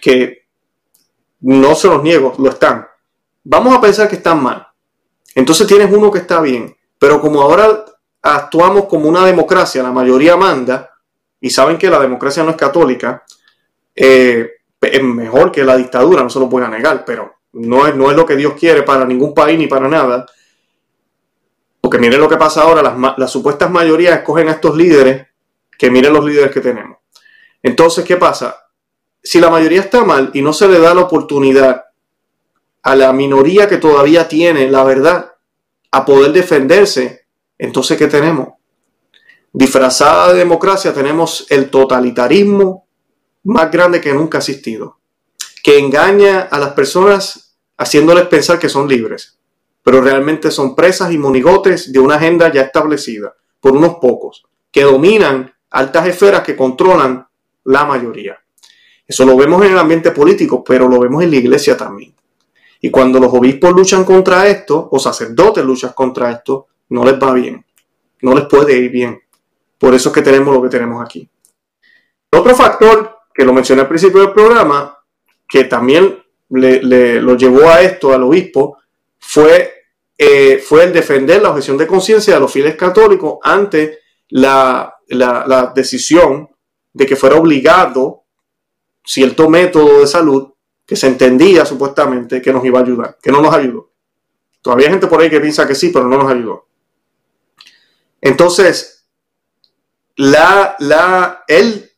Que 0.00 0.46
no 1.40 1.74
se 1.74 1.88
los 1.88 2.02
niego, 2.02 2.34
lo 2.38 2.50
están. 2.50 2.86
Vamos 3.42 3.74
a 3.74 3.80
pensar 3.80 4.08
que 4.08 4.16
están 4.16 4.42
mal. 4.42 4.66
Entonces 5.34 5.66
tienes 5.66 5.92
uno 5.92 6.10
que 6.10 6.20
está 6.20 6.40
bien. 6.40 6.74
Pero 6.98 7.20
como 7.20 7.42
ahora 7.42 7.84
actuamos 8.22 8.86
como 8.86 9.08
una 9.08 9.26
democracia, 9.26 9.82
la 9.82 9.92
mayoría 9.92 10.36
manda, 10.36 10.93
y 11.44 11.50
saben 11.50 11.76
que 11.76 11.90
la 11.90 12.00
democracia 12.00 12.42
no 12.42 12.52
es 12.52 12.56
católica, 12.56 13.22
eh, 13.94 14.50
es 14.80 15.02
mejor 15.02 15.52
que 15.52 15.62
la 15.62 15.76
dictadura, 15.76 16.22
no 16.22 16.30
se 16.30 16.40
lo 16.40 16.48
puede 16.48 16.66
negar, 16.68 17.04
pero 17.04 17.34
no 17.52 17.86
es, 17.86 17.94
no 17.94 18.10
es 18.10 18.16
lo 18.16 18.24
que 18.24 18.34
Dios 18.34 18.54
quiere 18.58 18.82
para 18.82 19.04
ningún 19.04 19.34
país 19.34 19.58
ni 19.58 19.66
para 19.66 19.86
nada. 19.86 20.24
Porque 21.82 21.98
miren 21.98 22.18
lo 22.18 22.30
que 22.30 22.38
pasa 22.38 22.62
ahora, 22.62 22.80
las, 22.80 23.18
las 23.18 23.30
supuestas 23.30 23.70
mayorías 23.70 24.16
escogen 24.16 24.48
a 24.48 24.52
estos 24.52 24.74
líderes, 24.74 25.26
que 25.76 25.90
miren 25.90 26.14
los 26.14 26.24
líderes 26.24 26.50
que 26.50 26.62
tenemos. 26.62 26.96
Entonces, 27.62 28.06
¿qué 28.06 28.16
pasa? 28.16 28.68
Si 29.22 29.38
la 29.38 29.50
mayoría 29.50 29.80
está 29.80 30.02
mal 30.02 30.30
y 30.32 30.40
no 30.40 30.54
se 30.54 30.66
le 30.66 30.78
da 30.78 30.94
la 30.94 31.02
oportunidad 31.02 31.84
a 32.84 32.96
la 32.96 33.12
minoría 33.12 33.68
que 33.68 33.76
todavía 33.76 34.26
tiene 34.28 34.70
la 34.70 34.82
verdad 34.82 35.34
a 35.90 36.06
poder 36.06 36.32
defenderse, 36.32 37.26
entonces 37.58 37.98
¿qué 37.98 38.06
tenemos? 38.06 38.53
Disfrazada 39.54 40.32
de 40.32 40.40
democracia 40.40 40.92
tenemos 40.92 41.46
el 41.48 41.70
totalitarismo 41.70 42.86
más 43.44 43.70
grande 43.70 44.00
que 44.00 44.12
nunca 44.12 44.38
ha 44.38 44.40
existido, 44.40 44.98
que 45.62 45.78
engaña 45.78 46.40
a 46.40 46.58
las 46.58 46.72
personas 46.72 47.56
haciéndoles 47.76 48.26
pensar 48.26 48.58
que 48.58 48.68
son 48.68 48.88
libres, 48.88 49.38
pero 49.82 50.00
realmente 50.00 50.50
son 50.50 50.74
presas 50.74 51.12
y 51.12 51.18
monigotes 51.18 51.92
de 51.92 52.00
una 52.00 52.16
agenda 52.16 52.52
ya 52.52 52.62
establecida 52.62 53.34
por 53.60 53.76
unos 53.76 53.94
pocos, 54.00 54.44
que 54.72 54.82
dominan 54.82 55.54
altas 55.70 56.08
esferas 56.08 56.42
que 56.42 56.56
controlan 56.56 57.26
la 57.64 57.84
mayoría. 57.84 58.36
Eso 59.06 59.24
lo 59.24 59.36
vemos 59.36 59.64
en 59.64 59.72
el 59.72 59.78
ambiente 59.78 60.10
político, 60.10 60.64
pero 60.64 60.88
lo 60.88 60.98
vemos 60.98 61.22
en 61.22 61.30
la 61.30 61.36
iglesia 61.36 61.76
también. 61.76 62.12
Y 62.80 62.90
cuando 62.90 63.20
los 63.20 63.32
obispos 63.32 63.72
luchan 63.72 64.04
contra 64.04 64.48
esto, 64.48 64.88
o 64.90 64.98
sacerdotes 64.98 65.64
luchan 65.64 65.92
contra 65.94 66.32
esto, 66.32 66.66
no 66.88 67.04
les 67.04 67.14
va 67.14 67.32
bien, 67.32 67.64
no 68.22 68.34
les 68.34 68.46
puede 68.46 68.76
ir 68.76 68.90
bien. 68.90 69.23
Por 69.78 69.94
eso 69.94 70.08
es 70.08 70.14
que 70.14 70.22
tenemos 70.22 70.54
lo 70.54 70.62
que 70.62 70.68
tenemos 70.68 71.04
aquí. 71.04 71.28
Otro 72.30 72.54
factor 72.54 73.18
que 73.32 73.44
lo 73.44 73.52
mencioné 73.52 73.82
al 73.82 73.88
principio 73.88 74.20
del 74.20 74.32
programa, 74.32 74.96
que 75.48 75.64
también 75.64 76.22
le, 76.50 77.20
lo 77.20 77.36
llevó 77.36 77.68
a 77.68 77.82
esto 77.82 78.12
al 78.12 78.22
obispo, 78.22 78.78
fue, 79.18 79.72
eh, 80.16 80.58
fue 80.58 80.84
el 80.84 80.92
defender 80.92 81.42
la 81.42 81.50
objeción 81.50 81.76
de 81.76 81.86
conciencia 81.86 82.34
de 82.34 82.40
los 82.40 82.52
fieles 82.52 82.76
católicos 82.76 83.38
ante 83.42 84.00
la, 84.28 84.94
la 85.08 85.72
decisión 85.74 86.48
de 86.92 87.06
que 87.06 87.16
fuera 87.16 87.36
obligado 87.36 88.24
cierto 89.04 89.48
método 89.48 90.00
de 90.00 90.06
salud 90.06 90.54
que 90.86 90.96
se 90.96 91.06
entendía 91.06 91.64
supuestamente 91.64 92.42
que 92.42 92.52
nos 92.52 92.64
iba 92.64 92.78
a 92.78 92.82
ayudar, 92.82 93.18
que 93.22 93.32
no 93.32 93.40
nos 93.40 93.54
ayudó. 93.54 93.90
Todavía 94.60 94.86
hay 94.86 94.92
gente 94.92 95.06
por 95.06 95.20
ahí 95.20 95.30
que 95.30 95.40
piensa 95.40 95.66
que 95.66 95.74
sí, 95.74 95.90
pero 95.92 96.08
no 96.08 96.16
nos 96.16 96.30
ayudó. 96.30 96.68
Entonces, 98.20 98.93
la, 100.16 100.76
la, 100.78 101.44
él 101.48 101.90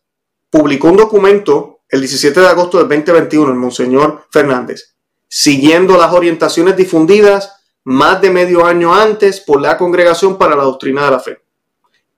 publicó 0.50 0.88
un 0.88 0.96
documento 0.96 1.80
el 1.88 2.00
17 2.00 2.40
de 2.40 2.46
agosto 2.46 2.78
del 2.78 2.88
2021, 2.88 3.52
el 3.52 3.58
Monseñor 3.58 4.26
Fernández, 4.30 4.96
siguiendo 5.28 5.96
las 5.96 6.12
orientaciones 6.12 6.76
difundidas 6.76 7.52
más 7.84 8.20
de 8.20 8.30
medio 8.30 8.64
año 8.64 8.94
antes 8.94 9.40
por 9.40 9.60
la 9.60 9.76
Congregación 9.76 10.36
para 10.36 10.56
la 10.56 10.64
Doctrina 10.64 11.04
de 11.04 11.10
la 11.10 11.20
Fe. 11.20 11.40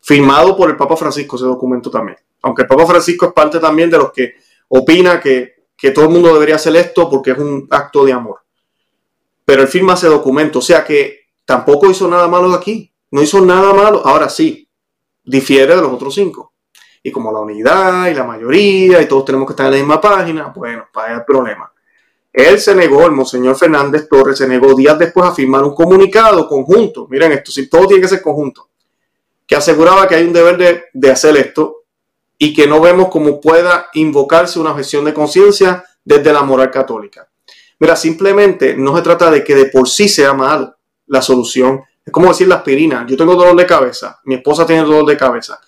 Firmado 0.00 0.56
por 0.56 0.70
el 0.70 0.76
Papa 0.76 0.96
Francisco 0.96 1.36
ese 1.36 1.44
documento 1.44 1.90
también. 1.90 2.16
Aunque 2.42 2.62
el 2.62 2.68
Papa 2.68 2.86
Francisco 2.86 3.26
es 3.26 3.32
parte 3.32 3.58
también 3.58 3.90
de 3.90 3.98
los 3.98 4.12
que 4.12 4.34
opina 4.68 5.20
que, 5.20 5.66
que 5.76 5.90
todo 5.90 6.06
el 6.06 6.10
mundo 6.10 6.32
debería 6.32 6.54
hacer 6.54 6.74
esto 6.76 7.10
porque 7.10 7.32
es 7.32 7.38
un 7.38 7.66
acto 7.70 8.04
de 8.04 8.12
amor. 8.12 8.40
Pero 9.44 9.62
él 9.62 9.68
firma 9.68 9.94
ese 9.94 10.06
documento, 10.06 10.60
o 10.60 10.62
sea 10.62 10.84
que 10.84 11.28
tampoco 11.44 11.90
hizo 11.90 12.08
nada 12.08 12.28
malo 12.28 12.50
de 12.50 12.56
aquí. 12.56 12.92
No 13.10 13.22
hizo 13.22 13.40
nada 13.40 13.72
malo. 13.72 14.02
Ahora 14.06 14.28
sí, 14.28 14.67
difiere 15.28 15.76
de 15.76 15.82
los 15.82 15.92
otros 15.92 16.14
cinco. 16.14 16.54
Y 17.02 17.12
como 17.12 17.30
la 17.30 17.40
unidad 17.40 18.08
y 18.08 18.14
la 18.14 18.24
mayoría 18.24 19.00
y 19.00 19.06
todos 19.06 19.24
tenemos 19.24 19.46
que 19.46 19.52
estar 19.52 19.66
en 19.66 19.72
la 19.72 19.78
misma 19.78 20.00
página, 20.00 20.52
bueno, 20.54 20.88
para 20.92 21.14
el 21.14 21.24
problema. 21.24 21.72
Él 22.32 22.58
se 22.60 22.74
negó, 22.74 23.06
el 23.06 23.12
Monseñor 23.12 23.56
Fernández 23.56 24.08
Torres 24.08 24.38
se 24.38 24.48
negó 24.48 24.74
días 24.74 24.98
después 24.98 25.26
a 25.26 25.34
firmar 25.34 25.64
un 25.64 25.74
comunicado 25.74 26.48
conjunto. 26.48 27.06
Miren 27.08 27.32
esto, 27.32 27.50
si 27.50 27.68
todo 27.68 27.86
tiene 27.86 28.02
que 28.02 28.08
ser 28.08 28.22
conjunto. 28.22 28.68
Que 29.46 29.56
aseguraba 29.56 30.06
que 30.06 30.14
hay 30.14 30.24
un 30.24 30.32
deber 30.32 30.56
de, 30.56 30.84
de 30.92 31.10
hacer 31.10 31.36
esto 31.36 31.84
y 32.36 32.52
que 32.54 32.66
no 32.66 32.80
vemos 32.80 33.08
cómo 33.08 33.40
pueda 33.40 33.88
invocarse 33.94 34.60
una 34.60 34.72
objeción 34.72 35.04
de 35.04 35.14
conciencia 35.14 35.84
desde 36.04 36.32
la 36.32 36.42
moral 36.42 36.70
católica. 36.70 37.28
Mira, 37.80 37.96
simplemente 37.96 38.76
no 38.76 38.96
se 38.96 39.02
trata 39.02 39.30
de 39.30 39.42
que 39.42 39.54
de 39.54 39.66
por 39.66 39.88
sí 39.88 40.08
sea 40.08 40.32
mal 40.34 40.76
la 41.06 41.22
solución, 41.22 41.82
es 42.08 42.12
como 42.12 42.28
decir 42.28 42.48
la 42.48 42.54
aspirina. 42.54 43.04
Yo 43.06 43.18
tengo 43.18 43.34
dolor 43.34 43.54
de 43.54 43.66
cabeza. 43.66 44.18
Mi 44.24 44.36
esposa 44.36 44.64
tiene 44.64 44.82
dolor 44.82 45.04
de 45.04 45.14
cabeza. 45.14 45.60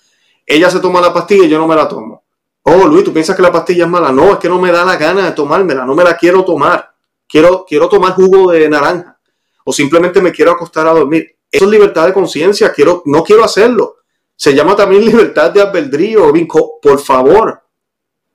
Ella 0.47 0.71
se 0.71 0.81
toma 0.81 0.99
la 0.99 1.13
pastilla 1.13 1.45
y 1.45 1.51
yo 1.51 1.59
no 1.59 1.69
me 1.69 1.77
la 1.77 1.87
tomo. 1.87 2.25
Oh, 2.63 2.87
Luis, 2.87 3.05
¿tú 3.05 3.13
piensas 3.13 3.37
que 3.37 3.43
la 3.43 3.53
pastilla 3.53 3.85
es 3.85 3.91
mala? 3.91 4.11
No, 4.11 4.33
es 4.33 4.39
que 4.39 4.49
no 4.49 4.59
me 4.59 4.73
da 4.73 4.83
la 4.83 4.97
gana 4.97 5.27
de 5.27 5.33
tomármela. 5.33 5.85
No 5.85 5.95
me 5.95 6.03
la 6.03 6.17
quiero 6.17 6.43
tomar. 6.43 6.95
Quiero, 7.29 7.67
quiero 7.69 7.91
tomar 7.91 8.15
jugo 8.15 8.53
de 8.53 8.71
naranja. 8.71 9.19
O 9.67 9.73
simplemente 9.73 10.23
me 10.23 10.33
quiero 10.33 10.53
acostar 10.53 10.87
a 10.87 10.95
dormir. 10.95 11.37
Eso 11.53 11.67
es 11.67 11.71
libertad 11.71 12.07
de 12.07 12.15
conciencia. 12.15 12.73
Quiero, 12.73 13.03
no 13.05 13.23
quiero 13.23 13.45
hacerlo. 13.45 13.97
Se 14.35 14.55
llama 14.55 14.75
también 14.75 15.05
libertad 15.05 15.51
de 15.51 15.61
albedrío. 15.61 16.33
Por 16.81 16.99
favor. 17.01 17.63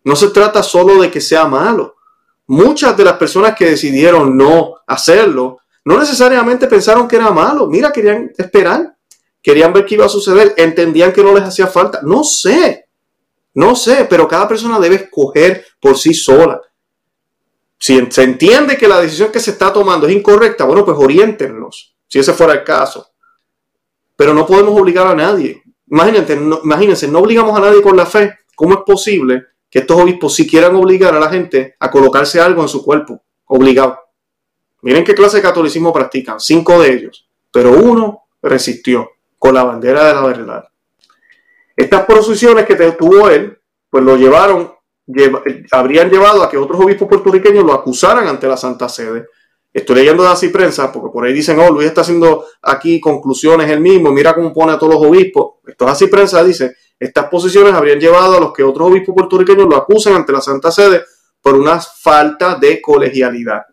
No 0.04 0.16
se 0.16 0.28
trata 0.28 0.62
solo 0.62 1.02
de 1.02 1.10
que 1.10 1.22
sea 1.22 1.46
malo. 1.46 1.96
Muchas 2.46 2.96
de 2.96 3.04
las 3.04 3.18
personas 3.18 3.56
que 3.56 3.66
decidieron 3.66 4.38
no 4.38 4.76
hacerlo, 4.86 5.58
no 5.86 6.00
necesariamente 6.00 6.68
pensaron 6.68 7.08
que 7.08 7.16
era 7.16 7.30
malo. 7.30 7.68
Mira, 7.68 7.94
querían 7.94 8.32
esperar, 8.38 8.98
querían 9.42 9.72
ver 9.72 9.86
qué 9.86 9.94
iba 9.94 10.06
a 10.06 10.10
suceder, 10.10 10.56
entendían 10.58 11.14
que 11.14 11.24
no 11.24 11.34
les 11.34 11.44
hacía 11.44 11.68
falta. 11.68 12.02
No 12.02 12.24
sé, 12.24 12.90
no 13.54 13.76
sé, 13.76 14.08
pero 14.10 14.28
cada 14.28 14.48
persona 14.48 14.80
debe 14.80 14.96
escoger 14.96 15.64
por 15.80 15.98
sí 15.98 16.14
sola. 16.14 16.60
Si 17.78 18.04
se 18.10 18.24
entiende 18.24 18.78
que 18.78 18.88
la 18.88 19.00
decisión 19.00 19.32
que 19.32 19.40
se 19.40 19.52
está 19.52 19.72
tomando 19.72 20.08
es 20.08 20.16
incorrecta, 20.16 20.66
bueno, 20.66 20.84
pues 20.84 20.98
oriéntenlos, 20.98 21.96
si 22.08 22.18
ese 22.18 22.34
fuera 22.34 22.54
el 22.54 22.64
caso. 22.64 23.08
Pero 24.16 24.34
no 24.34 24.48
podemos 24.48 24.80
obligar 24.80 25.06
a 25.06 25.14
nadie. 25.14 25.62
Imagínense 25.92 26.36
no, 26.36 26.62
imagínense, 26.64 27.08
no 27.08 27.20
obligamos 27.20 27.56
a 27.56 27.62
nadie 27.62 27.84
con 27.84 27.96
la 27.96 28.08
fe. 28.08 28.40
¿Cómo 28.56 28.74
es 28.74 28.80
posible 28.86 29.44
que 29.70 29.80
estos 29.80 30.02
obispos 30.02 30.34
si 30.34 30.48
quieran 30.48 30.76
obligar 30.76 31.14
a 31.14 31.20
la 31.20 31.30
gente 31.30 31.76
a 31.80 31.92
colocarse 31.92 32.42
algo 32.42 32.64
en 32.64 32.70
su 32.70 32.84
cuerpo? 32.84 33.22
Obligado. 33.46 34.05
Miren 34.82 35.04
qué 35.04 35.16
clase 35.16 35.38
de 35.38 35.44
catolicismo 35.44 35.92
practican. 35.92 36.40
Cinco 36.40 36.82
de 36.82 36.94
ellos. 36.94 37.28
Pero 37.52 37.72
uno 37.72 38.24
resistió 38.42 39.10
con 39.40 39.54
la 39.54 39.64
bandera 39.64 40.06
de 40.06 40.14
la 40.14 40.22
verdad. 40.22 40.70
Estas 41.76 42.06
procesiones 42.06 42.66
que 42.66 42.76
tuvo 42.92 43.30
él, 43.30 43.58
pues 43.90 44.04
lo 44.04 44.16
llevaron, 44.16 44.74
habrían 45.72 46.10
llevado 46.10 46.44
a 46.44 46.50
que 46.50 46.58
otros 46.58 46.80
obispos 46.80 47.08
puertorriqueños 47.08 47.64
lo 47.64 47.74
acusaran 47.74 48.28
ante 48.28 48.48
la 48.48 48.58
Santa 48.58 48.88
Sede 48.88 49.28
Estoy 49.76 49.98
leyendo 49.98 50.24
de 50.24 50.30
así 50.30 50.48
prensa, 50.48 50.90
porque 50.90 51.10
por 51.12 51.26
ahí 51.26 51.34
dicen, 51.34 51.60
oh, 51.60 51.70
Luis 51.70 51.88
está 51.88 52.00
haciendo 52.00 52.46
aquí 52.62 53.02
conclusiones 53.02 53.70
él 53.70 53.82
mismo, 53.82 54.10
mira 54.10 54.34
cómo 54.34 54.54
pone 54.54 54.72
a 54.72 54.80
todos 54.80 54.94
los 54.94 55.04
obispos. 55.04 55.56
Esto 55.68 55.84
es 55.84 55.92
así 55.92 56.08
prensa, 56.08 56.42
dice, 56.46 56.78
estas 56.98 57.28
posiciones 57.28 57.74
habrían 57.74 58.00
llevado 58.00 58.38
a 58.38 58.40
los 58.40 58.54
que 58.54 58.64
otros 58.64 58.90
obispos 58.90 59.14
puertorriqueños 59.14 59.68
lo 59.68 59.76
acusan 59.76 60.14
ante 60.14 60.32
la 60.32 60.40
Santa 60.40 60.72
Sede 60.72 61.04
por 61.42 61.56
una 61.56 61.82
falta 61.82 62.56
de 62.56 62.82
colegialidad. 62.82 63.64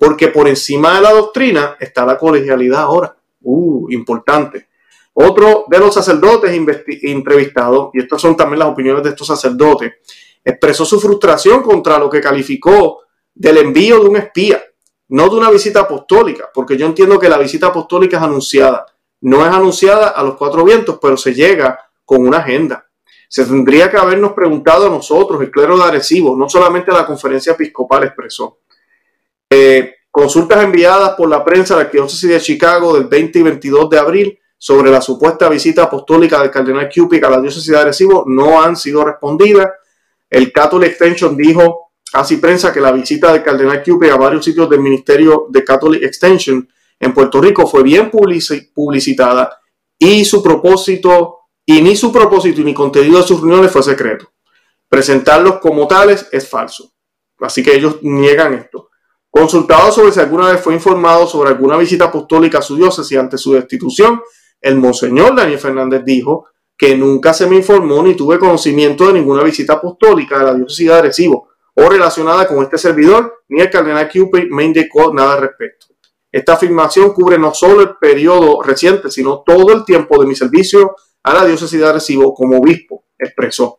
Porque 0.00 0.28
por 0.28 0.48
encima 0.48 0.94
de 0.94 1.02
la 1.02 1.12
doctrina 1.12 1.76
está 1.78 2.06
la 2.06 2.16
colegialidad 2.16 2.80
ahora. 2.80 3.14
Uh, 3.42 3.86
importante. 3.90 4.68
Otro 5.12 5.66
de 5.68 5.78
los 5.78 5.92
sacerdotes 5.92 6.50
entrevistados, 7.02 7.90
y 7.92 8.00
estas 8.00 8.20
son 8.20 8.36
también 8.36 8.60
las 8.60 8.68
opiniones 8.68 9.02
de 9.02 9.10
estos 9.10 9.26
sacerdotes, 9.26 9.92
expresó 10.42 10.86
su 10.86 10.98
frustración 10.98 11.62
contra 11.62 11.98
lo 11.98 12.08
que 12.08 12.20
calificó 12.20 13.02
del 13.34 13.58
envío 13.58 14.00
de 14.00 14.08
un 14.08 14.16
espía 14.16 14.62
no 15.10 15.28
de 15.28 15.36
una 15.36 15.50
visita 15.50 15.80
apostólica, 15.80 16.50
porque 16.54 16.76
yo 16.76 16.86
entiendo 16.86 17.18
que 17.18 17.28
la 17.28 17.38
visita 17.38 17.66
apostólica 17.66 18.16
es 18.16 18.22
anunciada. 18.22 18.86
No 19.22 19.44
es 19.44 19.52
anunciada 19.52 20.08
a 20.08 20.22
los 20.22 20.36
cuatro 20.36 20.64
vientos, 20.64 20.98
pero 21.02 21.16
se 21.16 21.34
llega 21.34 21.78
con 22.04 22.26
una 22.26 22.38
agenda. 22.38 22.86
Se 23.28 23.44
tendría 23.44 23.90
que 23.90 23.96
habernos 23.96 24.32
preguntado 24.32 24.86
a 24.86 24.90
nosotros, 24.90 25.40
el 25.40 25.50
clero 25.50 25.76
de 25.76 25.84
Arecibo, 25.84 26.36
no 26.36 26.48
solamente 26.48 26.92
la 26.92 27.06
conferencia 27.06 27.52
episcopal 27.52 28.04
expresó. 28.04 28.58
Eh, 29.50 29.96
consultas 30.10 30.62
enviadas 30.62 31.14
por 31.16 31.28
la 31.28 31.44
prensa 31.44 31.74
de 31.74 31.80
la 31.80 31.84
Arquidiócesis 31.86 32.30
de 32.30 32.40
Chicago 32.40 32.94
del 32.94 33.08
20 33.08 33.38
y 33.38 33.42
22 33.42 33.90
de 33.90 33.98
abril 33.98 34.38
sobre 34.56 34.90
la 34.90 35.00
supuesta 35.00 35.48
visita 35.48 35.84
apostólica 35.84 36.40
del 36.40 36.50
cardenal 36.50 36.88
Cupid 36.94 37.24
a 37.24 37.30
la 37.30 37.40
diócesis 37.40 37.70
de 37.70 37.78
Arecibo 37.78 38.24
no 38.26 38.62
han 38.62 38.76
sido 38.76 39.04
respondidas. 39.04 39.68
El 40.28 40.52
Catholic 40.52 40.90
Extension 40.90 41.36
dijo 41.36 41.90
Así 42.12 42.38
prensa 42.38 42.72
que 42.72 42.80
la 42.80 42.90
visita 42.90 43.32
del 43.32 43.42
cardenal 43.42 43.82
Cupid 43.84 44.10
a 44.10 44.16
varios 44.16 44.44
sitios 44.44 44.68
del 44.68 44.80
Ministerio 44.80 45.46
de 45.48 45.62
Catholic 45.62 46.02
Extension 46.02 46.68
en 46.98 47.14
Puerto 47.14 47.40
Rico 47.40 47.66
fue 47.66 47.82
bien 47.82 48.10
publicitada 48.10 49.60
y 49.98 50.24
su 50.24 50.42
propósito, 50.42 51.38
y 51.64 51.80
ni 51.82 51.94
su 51.94 52.12
propósito 52.12 52.62
ni 52.62 52.74
contenido 52.74 53.18
de 53.18 53.26
sus 53.26 53.40
reuniones 53.40 53.70
fue 53.70 53.82
secreto. 53.82 54.32
Presentarlos 54.88 55.60
como 55.60 55.86
tales 55.86 56.26
es 56.32 56.48
falso. 56.48 56.92
Así 57.38 57.62
que 57.62 57.76
ellos 57.76 57.98
niegan 58.02 58.54
esto. 58.54 58.89
Consultado 59.30 59.92
sobre 59.92 60.10
si 60.10 60.18
alguna 60.18 60.50
vez 60.50 60.60
fue 60.60 60.74
informado 60.74 61.26
sobre 61.26 61.50
alguna 61.50 61.76
visita 61.76 62.06
apostólica 62.06 62.58
a 62.58 62.62
su 62.62 62.76
diócesis 62.76 63.16
ante 63.16 63.38
su 63.38 63.52
destitución, 63.52 64.20
el 64.60 64.76
monseñor 64.76 65.36
Daniel 65.36 65.58
Fernández 65.58 66.02
dijo 66.04 66.46
que 66.76 66.96
nunca 66.96 67.32
se 67.32 67.46
me 67.46 67.56
informó 67.56 68.02
ni 68.02 68.16
tuve 68.16 68.38
conocimiento 68.38 69.06
de 69.06 69.14
ninguna 69.14 69.44
visita 69.44 69.74
apostólica 69.74 70.40
a 70.40 70.44
la 70.44 70.54
diócesis 70.54 70.88
de 70.88 70.94
Arecibo 70.94 71.48
o 71.74 71.88
relacionada 71.88 72.48
con 72.48 72.62
este 72.62 72.76
servidor, 72.76 73.44
ni 73.48 73.60
el 73.60 73.70
cardenal 73.70 74.10
Cupid 74.10 74.50
me 74.50 74.64
indicó 74.64 75.14
nada 75.14 75.34
al 75.34 75.42
respecto. 75.42 75.86
Esta 76.32 76.54
afirmación 76.54 77.12
cubre 77.12 77.38
no 77.38 77.54
solo 77.54 77.80
el 77.82 77.96
periodo 77.96 78.62
reciente, 78.62 79.10
sino 79.10 79.42
todo 79.46 79.72
el 79.72 79.84
tiempo 79.84 80.20
de 80.20 80.26
mi 80.26 80.34
servicio 80.34 80.96
a 81.22 81.34
la 81.34 81.44
diócesis 81.44 81.78
de 81.78 81.86
Arecibo 81.86 82.34
como 82.34 82.58
obispo, 82.58 83.04
expresó. 83.18 83.78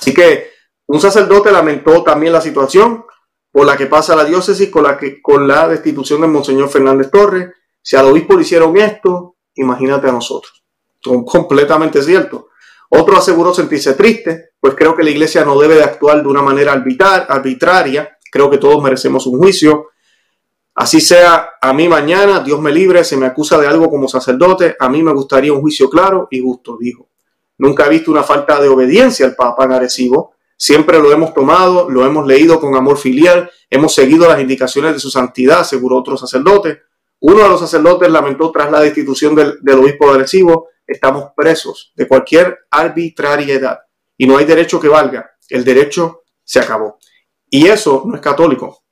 Así 0.00 0.12
que 0.12 0.50
un 0.86 1.00
sacerdote 1.00 1.52
lamentó 1.52 2.02
también 2.02 2.32
la 2.32 2.40
situación 2.40 3.04
por 3.58 3.66
la 3.66 3.76
que 3.76 3.86
pasa 3.86 4.14
la 4.14 4.24
diócesis 4.24 4.70
con 4.70 4.84
la, 4.84 4.96
que, 4.96 5.20
con 5.20 5.48
la 5.48 5.66
destitución 5.66 6.20
del 6.20 6.30
Monseñor 6.30 6.68
Fernández 6.68 7.10
Torres. 7.10 7.48
Si 7.82 7.96
al 7.96 8.06
obispo 8.06 8.36
le 8.36 8.42
hicieron 8.42 8.76
esto, 8.76 9.34
imagínate 9.56 10.08
a 10.08 10.12
nosotros. 10.12 10.62
Son 11.00 11.24
completamente 11.24 12.00
cierto. 12.00 12.50
Otro 12.88 13.16
aseguró 13.16 13.52
sentirse 13.52 13.94
triste, 13.94 14.50
pues 14.60 14.76
creo 14.76 14.94
que 14.94 15.02
la 15.02 15.10
iglesia 15.10 15.44
no 15.44 15.58
debe 15.58 15.74
de 15.74 15.82
actuar 15.82 16.22
de 16.22 16.28
una 16.28 16.40
manera 16.40 16.72
arbitraria. 16.72 18.16
Creo 18.30 18.48
que 18.48 18.58
todos 18.58 18.80
merecemos 18.80 19.26
un 19.26 19.40
juicio. 19.40 19.88
Así 20.76 21.00
sea, 21.00 21.54
a 21.60 21.72
mí 21.72 21.88
mañana, 21.88 22.38
Dios 22.38 22.60
me 22.60 22.70
libre, 22.70 23.02
se 23.02 23.16
me 23.16 23.26
acusa 23.26 23.58
de 23.58 23.66
algo 23.66 23.90
como 23.90 24.06
sacerdote, 24.06 24.76
a 24.78 24.88
mí 24.88 25.02
me 25.02 25.12
gustaría 25.12 25.52
un 25.52 25.62
juicio 25.62 25.90
claro 25.90 26.28
y 26.30 26.40
justo, 26.40 26.76
dijo. 26.78 27.08
Nunca 27.58 27.86
he 27.86 27.90
visto 27.90 28.12
una 28.12 28.22
falta 28.22 28.60
de 28.60 28.68
obediencia 28.68 29.26
al 29.26 29.34
Papa 29.34 29.64
en 29.64 29.72
Arecibo. 29.72 30.34
Siempre 30.60 30.98
lo 30.98 31.12
hemos 31.12 31.32
tomado, 31.32 31.88
lo 31.88 32.04
hemos 32.04 32.26
leído 32.26 32.60
con 32.60 32.74
amor 32.74 32.98
filial, 32.98 33.48
hemos 33.70 33.94
seguido 33.94 34.26
las 34.26 34.40
indicaciones 34.40 34.92
de 34.92 34.98
su 34.98 35.08
santidad, 35.08 35.60
aseguró 35.60 35.96
otro 35.96 36.16
sacerdote. 36.16 36.82
Uno 37.20 37.44
de 37.44 37.48
los 37.48 37.60
sacerdotes 37.60 38.10
lamentó 38.10 38.50
tras 38.50 38.68
la 38.70 38.80
destitución 38.80 39.36
del, 39.36 39.78
obispo 39.78 40.16
de 40.16 40.26
estamos 40.84 41.30
presos 41.36 41.92
de 41.94 42.08
cualquier 42.08 42.58
arbitrariedad 42.70 43.78
y 44.16 44.26
no 44.26 44.36
hay 44.36 44.46
derecho 44.46 44.80
que 44.80 44.88
valga. 44.88 45.30
El 45.48 45.64
derecho 45.64 46.24
se 46.42 46.58
acabó. 46.58 46.98
Y 47.48 47.68
eso 47.68 48.02
no 48.04 48.16
es 48.16 48.20
católico. 48.20 48.82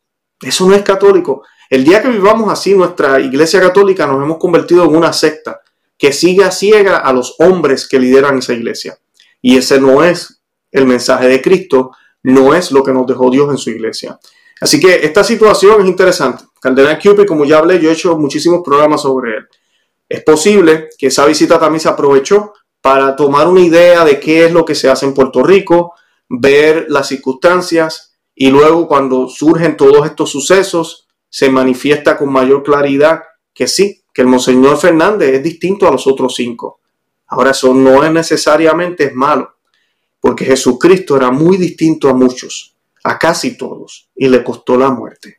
Eso 0.40 0.68
no 0.68 0.74
es 0.74 0.82
católico. 0.82 1.42
El 1.68 1.82
día 1.82 2.00
que 2.00 2.08
vivamos 2.08 2.52
así, 2.52 2.74
nuestra 2.74 3.18
iglesia 3.18 3.60
católica 3.60 4.06
nos 4.06 4.22
hemos 4.22 4.38
convertido 4.38 4.84
en 4.84 4.94
una 4.94 5.12
secta 5.12 5.62
que 5.98 6.12
sigue 6.12 6.44
a 6.44 6.52
ciega 6.52 6.98
a 6.98 7.12
los 7.12 7.34
hombres 7.40 7.88
que 7.88 7.98
lideran 7.98 8.38
esa 8.38 8.52
iglesia. 8.52 8.98
Y 9.42 9.56
ese 9.56 9.80
no 9.80 10.04
es 10.04 10.35
el 10.76 10.86
mensaje 10.86 11.28
de 11.28 11.42
Cristo, 11.42 11.92
no 12.22 12.54
es 12.54 12.70
lo 12.70 12.82
que 12.82 12.92
nos 12.92 13.06
dejó 13.06 13.30
Dios 13.30 13.50
en 13.50 13.58
su 13.58 13.70
iglesia. 13.70 14.18
Así 14.60 14.80
que 14.80 15.04
esta 15.04 15.22
situación 15.22 15.80
es 15.82 15.86
interesante. 15.86 16.44
Cardenal 16.60 16.98
Cupid, 16.98 17.26
como 17.26 17.44
ya 17.44 17.58
hablé, 17.58 17.80
yo 17.80 17.90
he 17.90 17.92
hecho 17.92 18.16
muchísimos 18.16 18.62
programas 18.64 19.02
sobre 19.02 19.36
él. 19.38 19.48
Es 20.08 20.22
posible 20.22 20.88
que 20.98 21.08
esa 21.08 21.26
visita 21.26 21.58
también 21.58 21.80
se 21.80 21.88
aprovechó 21.88 22.52
para 22.80 23.16
tomar 23.16 23.48
una 23.48 23.60
idea 23.60 24.04
de 24.04 24.20
qué 24.20 24.44
es 24.44 24.52
lo 24.52 24.64
que 24.64 24.74
se 24.74 24.88
hace 24.88 25.06
en 25.06 25.14
Puerto 25.14 25.42
Rico, 25.42 25.94
ver 26.28 26.86
las 26.88 27.08
circunstancias 27.08 28.16
y 28.34 28.50
luego 28.50 28.86
cuando 28.86 29.28
surgen 29.28 29.76
todos 29.76 30.06
estos 30.06 30.30
sucesos 30.30 31.08
se 31.28 31.50
manifiesta 31.50 32.16
con 32.16 32.30
mayor 32.30 32.62
claridad 32.62 33.22
que 33.52 33.66
sí, 33.66 34.02
que 34.12 34.22
el 34.22 34.28
Monseñor 34.28 34.78
Fernández 34.78 35.34
es 35.34 35.42
distinto 35.42 35.88
a 35.88 35.90
los 35.90 36.06
otros 36.06 36.34
cinco. 36.34 36.80
Ahora 37.26 37.50
eso 37.50 37.74
no 37.74 38.04
es 38.04 38.12
necesariamente 38.12 39.04
es 39.04 39.14
malo, 39.14 39.55
porque 40.26 40.44
Jesucristo 40.44 41.16
era 41.16 41.30
muy 41.30 41.56
distinto 41.56 42.08
a 42.08 42.14
muchos, 42.14 42.76
a 43.04 43.18
casi 43.18 43.56
todos, 43.56 44.10
y 44.14 44.28
le 44.28 44.42
costó 44.42 44.76
la 44.76 44.90
muerte. 44.90 45.38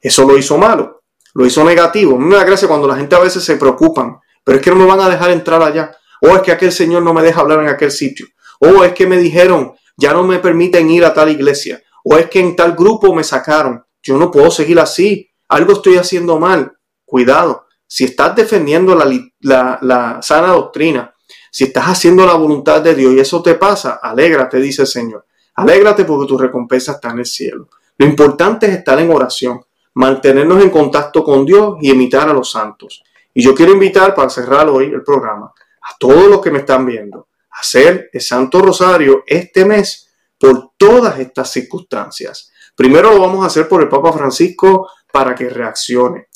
Eso 0.00 0.26
lo 0.26 0.36
hizo 0.36 0.58
malo 0.58 1.00
lo 1.34 1.46
hizo 1.46 1.64
negativo. 1.64 2.16
A 2.16 2.18
mí 2.18 2.24
me 2.24 2.36
da 2.36 2.44
gracia 2.44 2.68
cuando 2.68 2.88
la 2.88 2.96
gente 2.96 3.14
a 3.14 3.20
veces 3.20 3.44
se 3.44 3.56
preocupan, 3.56 4.18
pero 4.44 4.58
es 4.58 4.64
que 4.64 4.70
no 4.70 4.76
me 4.76 4.86
van 4.86 5.00
a 5.00 5.08
dejar 5.08 5.30
entrar 5.30 5.62
allá. 5.62 5.96
O 6.22 6.28
es 6.28 6.42
que 6.42 6.52
aquel 6.52 6.72
señor 6.72 7.02
no 7.02 7.14
me 7.14 7.22
deja 7.22 7.40
hablar 7.40 7.60
en 7.60 7.68
aquel 7.68 7.90
sitio. 7.90 8.26
O 8.58 8.84
es 8.84 8.92
que 8.92 9.06
me 9.06 9.16
dijeron, 9.16 9.72
ya 9.96 10.12
no 10.12 10.22
me 10.24 10.38
permiten 10.38 10.90
ir 10.90 11.04
a 11.04 11.14
tal 11.14 11.30
iglesia. 11.30 11.82
O 12.04 12.16
es 12.16 12.28
que 12.28 12.40
en 12.40 12.56
tal 12.56 12.74
grupo 12.74 13.14
me 13.14 13.24
sacaron. 13.24 13.84
Yo 14.02 14.16
no 14.18 14.30
puedo 14.30 14.50
seguir 14.50 14.78
así. 14.80 15.30
Algo 15.48 15.72
estoy 15.74 15.96
haciendo 15.96 16.38
mal. 16.38 16.72
Cuidado. 17.04 17.66
Si 17.86 18.04
estás 18.04 18.36
defendiendo 18.36 18.94
la, 18.94 19.78
la 19.80 20.18
sana 20.22 20.48
doctrina, 20.48 21.14
si 21.50 21.64
estás 21.64 21.86
haciendo 21.86 22.24
la 22.24 22.34
voluntad 22.34 22.80
de 22.80 22.94
Dios 22.94 23.12
y 23.12 23.20
eso 23.20 23.42
te 23.42 23.54
pasa, 23.54 24.00
alégrate, 24.02 24.58
dice 24.58 24.82
el 24.82 24.88
Señor. 24.88 25.26
Alégrate 25.54 26.04
porque 26.04 26.28
tu 26.28 26.38
recompensa 26.38 26.92
está 26.92 27.10
en 27.10 27.18
el 27.20 27.26
cielo. 27.26 27.68
Lo 27.98 28.06
importante 28.06 28.66
es 28.66 28.72
estar 28.72 28.98
en 28.98 29.10
oración 29.10 29.60
mantenernos 29.94 30.62
en 30.62 30.70
contacto 30.70 31.24
con 31.24 31.44
Dios 31.44 31.76
y 31.80 31.90
imitar 31.90 32.28
a 32.28 32.32
los 32.32 32.50
santos. 32.50 33.02
Y 33.34 33.42
yo 33.42 33.54
quiero 33.54 33.72
invitar, 33.72 34.14
para 34.14 34.30
cerrar 34.30 34.68
hoy 34.68 34.86
el 34.86 35.02
programa, 35.02 35.46
a 35.46 35.96
todos 35.98 36.26
los 36.26 36.40
que 36.40 36.50
me 36.50 36.60
están 36.60 36.86
viendo, 36.86 37.28
a 37.50 37.60
hacer 37.60 38.10
el 38.12 38.20
Santo 38.20 38.60
Rosario 38.60 39.24
este 39.26 39.64
mes 39.64 40.08
por 40.38 40.72
todas 40.76 41.18
estas 41.18 41.50
circunstancias. 41.50 42.50
Primero 42.74 43.12
lo 43.12 43.20
vamos 43.20 43.44
a 43.44 43.46
hacer 43.46 43.68
por 43.68 43.82
el 43.82 43.88
Papa 43.88 44.12
Francisco 44.12 44.88
para 45.12 45.34
que 45.34 45.48
reaccione. 45.48 46.28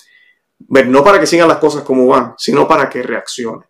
No 0.68 1.02
para 1.02 1.18
que 1.18 1.26
sigan 1.26 1.48
las 1.48 1.58
cosas 1.58 1.82
como 1.82 2.06
van, 2.06 2.34
sino 2.36 2.66
para 2.68 2.88
que 2.88 3.02
reaccione. 3.02 3.64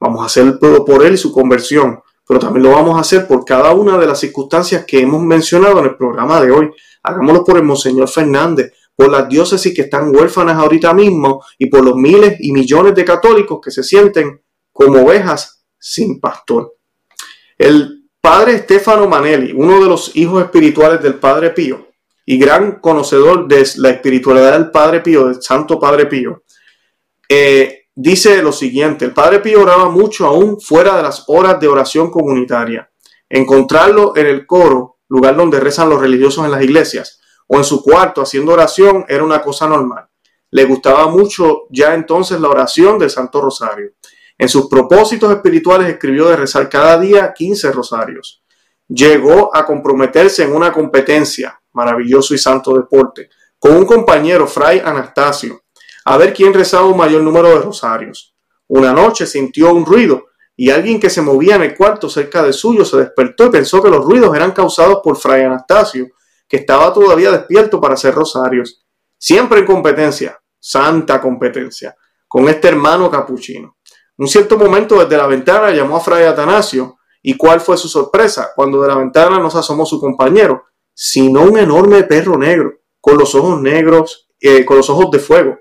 Vamos 0.00 0.22
a 0.22 0.26
hacerlo 0.26 0.84
por 0.84 1.04
él 1.04 1.14
y 1.14 1.18
su 1.18 1.30
conversión, 1.30 2.00
pero 2.26 2.40
también 2.40 2.64
lo 2.64 2.70
vamos 2.70 2.96
a 2.96 3.00
hacer 3.00 3.26
por 3.26 3.44
cada 3.44 3.72
una 3.72 3.98
de 3.98 4.06
las 4.06 4.18
circunstancias 4.18 4.84
que 4.86 5.00
hemos 5.00 5.22
mencionado 5.22 5.78
en 5.80 5.84
el 5.84 5.96
programa 5.96 6.40
de 6.40 6.50
hoy. 6.50 6.70
Hagámoslo 7.02 7.44
por 7.44 7.58
el 7.58 7.64
Monseñor 7.64 8.08
Fernández, 8.08 8.72
por 8.96 9.10
las 9.10 9.28
diócesis 9.28 9.74
que 9.74 9.82
están 9.82 10.14
huérfanas 10.14 10.56
ahorita 10.56 10.94
mismo 10.94 11.44
y 11.58 11.66
por 11.66 11.84
los 11.84 11.96
miles 11.96 12.36
y 12.40 12.52
millones 12.52 12.94
de 12.94 13.04
católicos 13.04 13.60
que 13.62 13.70
se 13.70 13.82
sienten 13.82 14.42
como 14.72 15.02
ovejas 15.02 15.64
sin 15.78 16.20
pastor. 16.20 16.76
El 17.58 18.08
padre 18.20 18.58
Stefano 18.58 19.08
Manelli, 19.08 19.52
uno 19.52 19.80
de 19.80 19.88
los 19.88 20.16
hijos 20.16 20.42
espirituales 20.42 21.02
del 21.02 21.14
Padre 21.14 21.50
Pío 21.50 21.88
y 22.24 22.38
gran 22.38 22.80
conocedor 22.80 23.48
de 23.48 23.66
la 23.76 23.90
espiritualidad 23.90 24.52
del 24.52 24.70
Padre 24.70 25.00
Pío, 25.00 25.26
del 25.26 25.42
Santo 25.42 25.78
Padre 25.78 26.06
Pío, 26.06 26.44
eh, 27.28 27.79
dice 28.00 28.42
lo 28.42 28.52
siguiente, 28.52 29.04
el 29.04 29.12
Padre 29.12 29.40
Pío 29.40 29.62
oraba 29.62 29.90
mucho 29.90 30.26
aún 30.26 30.60
fuera 30.60 30.96
de 30.96 31.02
las 31.02 31.24
horas 31.28 31.60
de 31.60 31.68
oración 31.68 32.10
comunitaria. 32.10 32.90
Encontrarlo 33.28 34.16
en 34.16 34.26
el 34.26 34.46
coro, 34.46 34.98
lugar 35.08 35.36
donde 35.36 35.60
rezan 35.60 35.90
los 35.90 36.00
religiosos 36.00 36.44
en 36.44 36.50
las 36.50 36.62
iglesias, 36.62 37.20
o 37.46 37.58
en 37.58 37.64
su 37.64 37.82
cuarto 37.82 38.22
haciendo 38.22 38.52
oración 38.52 39.04
era 39.08 39.22
una 39.22 39.42
cosa 39.42 39.66
normal. 39.68 40.08
Le 40.50 40.64
gustaba 40.64 41.08
mucho 41.08 41.66
ya 41.70 41.94
entonces 41.94 42.40
la 42.40 42.48
oración 42.48 42.98
del 42.98 43.10
Santo 43.10 43.40
Rosario. 43.40 43.92
En 44.38 44.48
sus 44.48 44.68
propósitos 44.68 45.30
espirituales 45.30 45.88
escribió 45.88 46.28
de 46.28 46.36
rezar 46.36 46.68
cada 46.68 46.98
día 46.98 47.32
15 47.34 47.70
rosarios. 47.72 48.42
Llegó 48.88 49.54
a 49.54 49.66
comprometerse 49.66 50.42
en 50.44 50.54
una 50.54 50.72
competencia, 50.72 51.60
maravilloso 51.72 52.34
y 52.34 52.38
santo 52.38 52.74
deporte, 52.74 53.28
con 53.58 53.76
un 53.76 53.84
compañero, 53.84 54.46
Fray 54.46 54.80
Anastasio, 54.82 55.60
a 56.04 56.16
ver 56.16 56.32
quién 56.32 56.54
rezaba 56.54 56.86
un 56.86 56.96
mayor 56.96 57.22
número 57.22 57.48
de 57.48 57.60
rosarios. 57.60 58.34
Una 58.68 58.92
noche 58.92 59.26
sintió 59.26 59.72
un 59.72 59.84
ruido 59.84 60.26
y 60.56 60.70
alguien 60.70 61.00
que 61.00 61.10
se 61.10 61.22
movía 61.22 61.56
en 61.56 61.62
el 61.62 61.76
cuarto 61.76 62.08
cerca 62.08 62.42
de 62.42 62.52
suyo 62.52 62.84
se 62.84 62.98
despertó 62.98 63.46
y 63.46 63.50
pensó 63.50 63.82
que 63.82 63.90
los 63.90 64.04
ruidos 64.04 64.34
eran 64.34 64.52
causados 64.52 65.00
por 65.02 65.16
Fray 65.16 65.42
Anastasio, 65.42 66.08
que 66.46 66.58
estaba 66.58 66.92
todavía 66.92 67.30
despierto 67.30 67.80
para 67.80 67.94
hacer 67.94 68.14
rosarios. 68.14 68.84
Siempre 69.16 69.60
en 69.60 69.66
competencia, 69.66 70.38
santa 70.58 71.20
competencia, 71.20 71.96
con 72.28 72.48
este 72.48 72.68
hermano 72.68 73.10
capuchino. 73.10 73.76
Un 74.18 74.28
cierto 74.28 74.58
momento 74.58 74.98
desde 74.98 75.16
la 75.16 75.26
ventana 75.26 75.70
llamó 75.70 75.96
a 75.96 76.00
Fray 76.00 76.24
Atanasio, 76.24 76.98
y 77.22 77.36
cuál 77.36 77.60
fue 77.60 77.76
su 77.76 77.88
sorpresa 77.88 78.52
cuando 78.54 78.80
de 78.80 78.88
la 78.88 78.96
ventana 78.96 79.38
no 79.38 79.50
se 79.50 79.58
asomó 79.58 79.84
su 79.84 80.00
compañero, 80.00 80.64
sino 80.94 81.42
un 81.42 81.58
enorme 81.58 82.02
perro 82.04 82.36
negro, 82.36 82.72
con 83.00 83.18
los 83.18 83.34
ojos 83.34 83.60
negros, 83.60 84.28
eh, 84.40 84.64
con 84.64 84.78
los 84.78 84.88
ojos 84.90 85.10
de 85.10 85.18
fuego, 85.18 85.58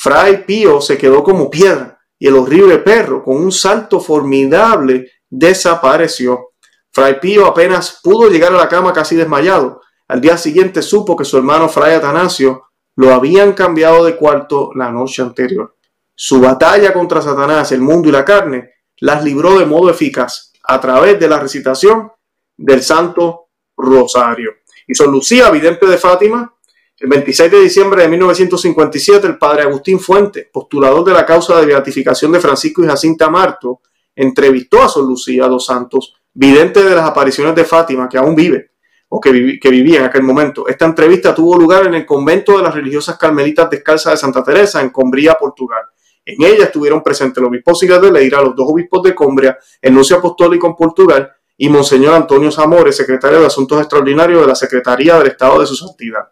Fray 0.00 0.44
Pío 0.44 0.80
se 0.80 0.96
quedó 0.96 1.24
como 1.24 1.50
piedra 1.50 1.98
y 2.20 2.28
el 2.28 2.36
horrible 2.36 2.78
perro, 2.78 3.24
con 3.24 3.36
un 3.36 3.50
salto 3.50 3.98
formidable, 3.98 5.10
desapareció. 5.28 6.50
Fray 6.92 7.18
Pío 7.18 7.46
apenas 7.46 7.98
pudo 8.00 8.30
llegar 8.30 8.52
a 8.52 8.58
la 8.58 8.68
cama 8.68 8.92
casi 8.92 9.16
desmayado. 9.16 9.80
Al 10.06 10.20
día 10.20 10.36
siguiente 10.36 10.82
supo 10.82 11.16
que 11.16 11.24
su 11.24 11.36
hermano 11.36 11.68
Fray 11.68 11.96
Atanasio 11.96 12.68
lo 12.94 13.12
habían 13.12 13.54
cambiado 13.54 14.04
de 14.04 14.14
cuarto 14.14 14.70
la 14.76 14.92
noche 14.92 15.20
anterior. 15.20 15.74
Su 16.14 16.40
batalla 16.40 16.92
contra 16.92 17.20
Satanás, 17.20 17.72
el 17.72 17.80
mundo 17.80 18.08
y 18.08 18.12
la 18.12 18.24
carne 18.24 18.70
las 18.98 19.24
libró 19.24 19.58
de 19.58 19.66
modo 19.66 19.90
eficaz 19.90 20.52
a 20.62 20.80
través 20.80 21.18
de 21.18 21.28
la 21.28 21.40
recitación 21.40 22.12
del 22.56 22.84
Santo 22.84 23.48
Rosario. 23.76 24.58
Y 24.86 24.94
Son 24.94 25.10
Lucía, 25.10 25.50
vidente 25.50 25.86
de 25.86 25.98
Fátima, 25.98 26.54
el 27.00 27.08
26 27.08 27.50
de 27.50 27.60
diciembre 27.60 28.02
de 28.02 28.08
1957, 28.08 29.26
el 29.26 29.38
padre 29.38 29.62
Agustín 29.62 30.00
Fuente, 30.00 30.50
postulador 30.52 31.04
de 31.04 31.12
la 31.12 31.24
causa 31.24 31.60
de 31.60 31.66
beatificación 31.66 32.32
de 32.32 32.40
Francisco 32.40 32.82
y 32.82 32.88
Jacinta 32.88 33.30
Marto, 33.30 33.82
entrevistó 34.16 34.82
a 34.82 34.88
Sor 34.88 35.04
Lucía 35.04 35.46
dos 35.46 35.66
Santos, 35.66 36.14
vidente 36.34 36.82
de 36.82 36.96
las 36.96 37.08
apariciones 37.08 37.54
de 37.54 37.64
Fátima, 37.64 38.08
que 38.08 38.18
aún 38.18 38.34
vive, 38.34 38.72
o 39.08 39.20
que, 39.20 39.30
vivía 39.30 40.00
en 40.00 40.06
aquel 40.06 40.24
momento. 40.24 40.66
Esta 40.66 40.86
entrevista 40.86 41.32
tuvo 41.32 41.56
lugar 41.56 41.86
en 41.86 41.94
el 41.94 42.04
convento 42.04 42.56
de 42.56 42.64
las 42.64 42.74
religiosas 42.74 43.16
carmelitas 43.16 43.70
descalzas 43.70 44.14
de 44.14 44.16
Santa 44.16 44.42
Teresa, 44.42 44.82
en 44.82 44.90
Combría, 44.90 45.34
Portugal. 45.34 45.82
En 46.24 46.42
ella 46.42 46.64
estuvieron 46.64 47.00
presentes 47.02 47.38
el 47.38 47.44
obispo 47.44 47.76
Sigas 47.76 48.02
de 48.02 48.10
Leira, 48.10 48.42
los 48.42 48.56
dos 48.56 48.66
obispos 48.68 49.04
de 49.04 49.14
Combria, 49.14 49.56
el 49.80 49.94
nuncio 49.94 50.16
apostólico 50.16 50.66
en 50.66 50.74
Portugal 50.74 51.30
y 51.56 51.68
Monseñor 51.68 52.14
Antonio 52.14 52.50
Zamores, 52.50 52.96
secretario 52.96 53.38
de 53.40 53.46
Asuntos 53.46 53.78
Extraordinarios 53.78 54.40
de 54.40 54.46
la 54.48 54.54
Secretaría 54.56 55.16
del 55.16 55.28
Estado 55.28 55.60
de 55.60 55.66
su 55.66 55.76
Santidad. 55.76 56.28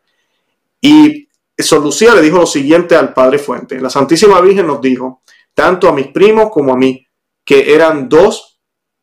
Y 0.81 1.29
Sor 1.57 1.83
Lucía 1.83 2.15
le 2.15 2.23
dijo 2.23 2.39
lo 2.39 2.47
siguiente 2.47 2.97
al 2.97 3.15
Padre 3.15 3.39
Fuente. 3.39 3.81
La 3.81 3.91
Santísima 3.91 4.41
Virgen 4.41 4.67
nos 4.67 4.81
dijo, 4.81 5.23
tanto 5.55 5.89
a 5.89 5.93
mis 5.93 6.09
primos 6.09 6.51
como 6.51 6.73
a 6.73 6.77
mí, 6.77 7.07
que 7.45 7.75
eran 7.75 8.09
dos, 8.09 8.61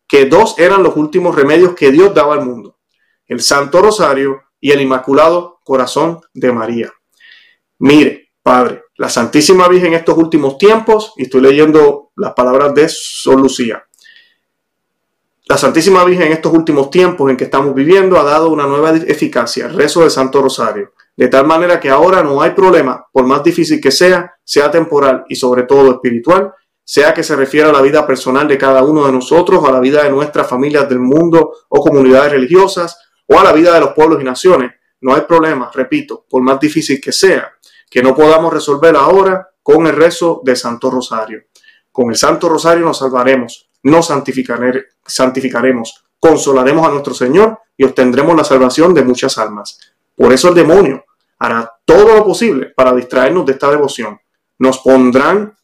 que 0.07 0.25
dos 0.25 0.59
eran 0.59 0.83
los 0.83 0.95
últimos 0.95 1.35
remedios 1.35 1.73
que 1.73 1.91
Dios 1.91 2.13
daba 2.13 2.35
al 2.35 2.45
mundo. 2.45 2.77
El 3.25 3.41
Santo 3.41 3.81
Rosario 3.81 4.43
y 4.59 4.71
el 4.71 4.81
Inmaculado 4.81 5.61
Corazón 5.63 6.21
de 6.33 6.51
María. 6.51 6.93
Mire, 7.79 8.31
Padre, 8.43 8.83
la 8.97 9.09
Santísima 9.09 9.67
Virgen 9.67 9.93
en 9.93 9.99
estos 9.99 10.17
últimos 10.17 10.57
tiempos, 10.57 11.13
y 11.17 11.23
estoy 11.23 11.41
leyendo 11.41 12.11
las 12.15 12.33
palabras 12.33 12.73
de 12.75 12.87
Sor 12.89 13.39
Lucía, 13.39 13.83
la 15.45 15.57
Santísima 15.57 16.03
Virgen 16.05 16.27
en 16.27 16.33
estos 16.33 16.53
últimos 16.53 16.89
tiempos 16.89 17.29
en 17.29 17.35
que 17.35 17.45
estamos 17.45 17.73
viviendo 17.73 18.17
ha 18.19 18.23
dado 18.23 18.49
una 18.49 18.65
nueva 18.65 18.95
eficacia, 18.95 19.65
el 19.65 19.73
rezo 19.73 20.01
del 20.01 20.11
Santo 20.11 20.41
Rosario 20.41 20.93
de 21.15 21.27
tal 21.27 21.45
manera 21.45 21.79
que 21.79 21.89
ahora 21.89 22.23
no 22.23 22.41
hay 22.41 22.51
problema, 22.51 23.05
por 23.11 23.25
más 23.25 23.43
difícil 23.43 23.79
que 23.79 23.91
sea, 23.91 24.33
sea 24.43 24.71
temporal 24.71 25.25
y 25.29 25.35
sobre 25.35 25.63
todo 25.63 25.91
espiritual, 25.91 26.53
sea 26.83 27.13
que 27.13 27.23
se 27.23 27.35
refiera 27.35 27.69
a 27.69 27.73
la 27.73 27.81
vida 27.81 28.05
personal 28.05 28.47
de 28.47 28.57
cada 28.57 28.83
uno 28.83 29.05
de 29.05 29.11
nosotros, 29.11 29.63
a 29.65 29.71
la 29.71 29.79
vida 29.79 30.03
de 30.03 30.09
nuestras 30.09 30.47
familias 30.47 30.89
del 30.89 30.99
mundo 30.99 31.53
o 31.69 31.81
comunidades 31.81 32.31
religiosas, 32.31 32.97
o 33.27 33.39
a 33.39 33.43
la 33.43 33.53
vida 33.53 33.73
de 33.73 33.79
los 33.79 33.93
pueblos 33.93 34.21
y 34.21 34.25
naciones. 34.25 34.71
No 35.01 35.13
hay 35.13 35.21
problema, 35.21 35.71
repito, 35.73 36.25
por 36.29 36.41
más 36.41 36.59
difícil 36.59 36.99
que 36.99 37.11
sea, 37.11 37.51
que 37.89 38.01
no 38.01 38.15
podamos 38.15 38.53
resolver 38.53 38.95
ahora 38.95 39.49
con 39.61 39.87
el 39.87 39.95
rezo 39.95 40.41
de 40.43 40.55
Santo 40.55 40.89
Rosario. 40.89 41.43
Con 41.91 42.09
el 42.09 42.15
Santo 42.15 42.49
Rosario 42.49 42.85
nos 42.85 42.97
salvaremos, 42.97 43.69
nos 43.83 44.07
santificaremos, 44.07 46.03
consolaremos 46.19 46.87
a 46.87 46.91
nuestro 46.91 47.13
Señor 47.13 47.59
y 47.77 47.83
obtendremos 47.83 48.35
la 48.35 48.43
salvación 48.43 48.93
de 48.93 49.03
muchas 49.03 49.37
almas. 49.37 49.79
Por 50.15 50.31
eso 50.31 50.49
el 50.49 50.55
demonio 50.55 51.03
hará 51.39 51.71
todo 51.85 52.15
lo 52.15 52.23
posible 52.23 52.71
para 52.75 52.93
distraernos 52.93 53.45
de 53.45 53.53
esta 53.53 53.69
devoción. 53.69 54.19
Nos 54.59 54.79
pondrán 54.79 55.55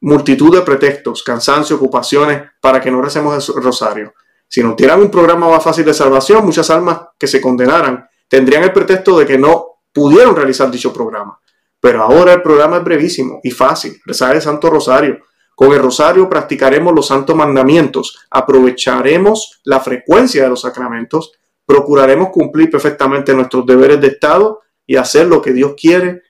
multitud 0.00 0.54
de 0.54 0.62
pretextos, 0.62 1.22
cansancio, 1.22 1.76
ocupaciones 1.76 2.42
para 2.60 2.80
que 2.80 2.90
no 2.90 3.02
recemos 3.02 3.48
el 3.48 3.62
rosario. 3.62 4.14
Si 4.48 4.62
nos 4.62 4.76
dieran 4.76 5.00
un 5.00 5.10
programa 5.10 5.48
más 5.48 5.62
fácil 5.62 5.84
de 5.84 5.92
salvación, 5.92 6.44
muchas 6.44 6.70
almas 6.70 7.00
que 7.18 7.26
se 7.26 7.40
condenaran 7.40 8.08
tendrían 8.28 8.62
el 8.62 8.72
pretexto 8.72 9.18
de 9.18 9.26
que 9.26 9.38
no 9.38 9.66
pudieron 9.92 10.34
realizar 10.34 10.70
dicho 10.70 10.92
programa. 10.92 11.38
Pero 11.80 12.02
ahora 12.02 12.32
el 12.32 12.42
programa 12.42 12.78
es 12.78 12.84
brevísimo 12.84 13.40
y 13.42 13.50
fácil. 13.50 14.00
Rezar 14.04 14.34
el 14.34 14.42
Santo 14.42 14.70
Rosario. 14.70 15.18
Con 15.54 15.72
el 15.72 15.80
Rosario 15.80 16.28
practicaremos 16.28 16.94
los 16.94 17.06
santos 17.06 17.34
mandamientos, 17.34 18.26
aprovecharemos 18.30 19.60
la 19.64 19.80
frecuencia 19.80 20.44
de 20.44 20.48
los 20.50 20.60
sacramentos 20.60 21.32
procuraremos 21.68 22.30
cumplir 22.30 22.70
perfectamente 22.70 23.34
nuestros 23.34 23.66
deberes 23.66 24.00
de 24.00 24.06
Estado 24.06 24.62
y 24.86 24.96
hacer 24.96 25.26
lo 25.26 25.42
que 25.42 25.52
Dios 25.52 25.74
quiere 25.78 26.22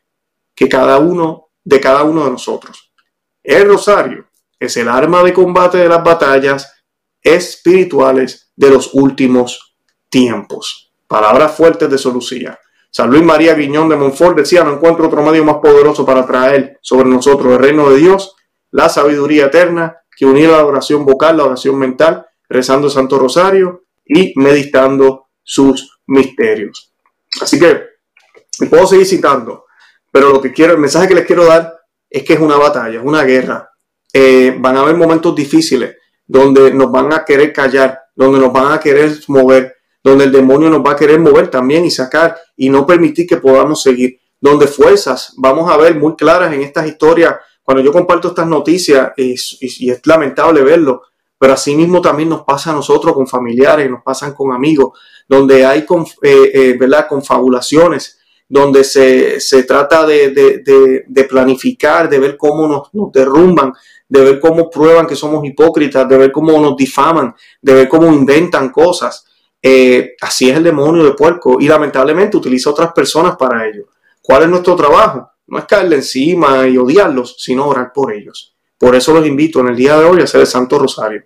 que 0.52 0.68
cada 0.68 0.98
uno 0.98 1.50
de 1.62 1.78
cada 1.80 2.02
uno 2.02 2.24
de 2.24 2.32
nosotros. 2.32 2.92
El 3.44 3.68
rosario 3.68 4.26
es 4.58 4.76
el 4.76 4.88
arma 4.88 5.22
de 5.22 5.32
combate 5.32 5.78
de 5.78 5.88
las 5.88 6.02
batallas 6.02 6.82
espirituales 7.22 8.50
de 8.56 8.70
los 8.70 8.92
últimos 8.94 9.76
tiempos. 10.08 10.92
Palabras 11.06 11.54
fuertes 11.54 11.88
de 11.88 11.98
Solucía. 11.98 12.58
San 12.90 13.08
Luis 13.08 13.22
María 13.22 13.54
Guiñón 13.54 13.88
de 13.88 13.96
Montfort 13.96 14.38
decía, 14.38 14.64
no 14.64 14.72
encuentro 14.72 15.06
otro 15.06 15.22
medio 15.22 15.44
más 15.44 15.58
poderoso 15.58 16.04
para 16.04 16.26
traer 16.26 16.80
sobre 16.82 17.08
nosotros 17.08 17.52
el 17.52 17.60
reino 17.60 17.88
de 17.90 17.98
Dios, 17.98 18.34
la 18.72 18.88
sabiduría 18.88 19.46
eterna, 19.46 19.98
que 20.16 20.26
unir 20.26 20.48
la 20.48 20.64
oración 20.64 21.06
vocal, 21.06 21.36
la 21.36 21.44
oración 21.44 21.78
mental, 21.78 22.26
rezando 22.48 22.90
Santo 22.90 23.20
Rosario 23.20 23.84
y 24.04 24.32
meditando 24.34 25.27
sus 25.48 25.98
misterios. 26.06 26.92
Así 27.40 27.58
que 27.58 27.84
puedo 28.68 28.86
seguir 28.86 29.06
citando, 29.06 29.64
pero 30.12 30.30
lo 30.30 30.42
que 30.42 30.52
quiero, 30.52 30.74
el 30.74 30.78
mensaje 30.78 31.08
que 31.08 31.14
les 31.14 31.24
quiero 31.24 31.46
dar 31.46 31.74
es 32.10 32.22
que 32.22 32.34
es 32.34 32.40
una 32.40 32.58
batalla, 32.58 32.98
es 32.98 33.04
una 33.04 33.24
guerra. 33.24 33.70
Eh, 34.12 34.54
van 34.58 34.76
a 34.76 34.80
haber 34.80 34.94
momentos 34.96 35.34
difíciles 35.34 35.96
donde 36.26 36.70
nos 36.74 36.92
van 36.92 37.14
a 37.14 37.24
querer 37.24 37.50
callar, 37.50 37.98
donde 38.14 38.38
nos 38.38 38.52
van 38.52 38.72
a 38.72 38.78
querer 38.78 39.18
mover, 39.28 39.74
donde 40.04 40.24
el 40.24 40.32
demonio 40.32 40.68
nos 40.68 40.84
va 40.84 40.92
a 40.92 40.96
querer 40.96 41.18
mover 41.18 41.48
también 41.48 41.86
y 41.86 41.90
sacar 41.90 42.36
y 42.54 42.68
no 42.68 42.86
permitir 42.86 43.26
que 43.26 43.38
podamos 43.38 43.82
seguir, 43.82 44.20
donde 44.38 44.66
fuerzas 44.66 45.32
vamos 45.38 45.70
a 45.70 45.78
ver 45.78 45.94
muy 45.94 46.14
claras 46.14 46.52
en 46.52 46.60
estas 46.60 46.86
historias. 46.86 47.36
Cuando 47.62 47.82
yo 47.82 47.90
comparto 47.90 48.28
estas 48.28 48.46
noticias, 48.46 49.12
y, 49.16 49.34
y 49.60 49.90
es 49.90 50.06
lamentable 50.06 50.60
verlo, 50.62 51.04
pero 51.38 51.52
asimismo 51.52 52.00
también 52.00 52.28
nos 52.28 52.42
pasa 52.42 52.70
a 52.70 52.74
nosotros 52.74 53.14
con 53.14 53.26
familiares, 53.26 53.90
nos 53.90 54.02
pasan 54.02 54.34
con 54.34 54.52
amigos, 54.52 54.98
donde 55.28 55.64
hay 55.64 55.86
eh, 56.22 56.50
eh, 56.54 56.76
¿verdad? 56.78 57.06
confabulaciones 57.08 58.18
donde 58.48 58.82
se, 58.82 59.62
trata 59.64 60.06
de, 60.06 61.04
planificar, 61.28 62.08
de 62.08 62.18
ver 62.18 62.36
cómo 62.36 62.66
nos, 62.66 62.94
nos, 62.94 63.12
derrumban, 63.12 63.74
de 64.08 64.20
ver 64.22 64.40
cómo 64.40 64.70
prueban 64.70 65.06
que 65.06 65.16
somos 65.16 65.44
hipócritas, 65.44 66.08
de 66.08 66.16
ver 66.16 66.32
cómo 66.32 66.58
nos 66.58 66.74
difaman, 66.74 67.34
de 67.60 67.74
ver 67.74 67.88
cómo 67.88 68.06
inventan 68.06 68.70
cosas. 68.70 69.26
Eh, 69.60 70.14
así 70.20 70.48
es 70.48 70.56
el 70.56 70.64
demonio 70.64 71.04
de 71.04 71.12
puerco 71.12 71.58
y 71.60 71.68
lamentablemente 71.68 72.36
utiliza 72.36 72.70
otras 72.70 72.92
personas 72.92 73.36
para 73.36 73.68
ello. 73.68 73.88
¿Cuál 74.22 74.44
es 74.44 74.48
nuestro 74.48 74.74
trabajo? 74.76 75.30
No 75.46 75.58
es 75.58 75.64
caerle 75.64 75.96
encima 75.96 76.66
y 76.66 76.78
odiarlos, 76.78 77.36
sino 77.38 77.66
orar 77.68 77.92
por 77.92 78.12
ellos. 78.12 78.57
Por 78.78 78.94
eso 78.94 79.12
los 79.12 79.26
invito 79.26 79.60
en 79.60 79.68
el 79.68 79.76
día 79.76 79.98
de 79.98 80.04
hoy 80.04 80.20
a 80.20 80.24
hacer 80.24 80.40
el 80.40 80.46
Santo 80.46 80.78
Rosario. 80.78 81.24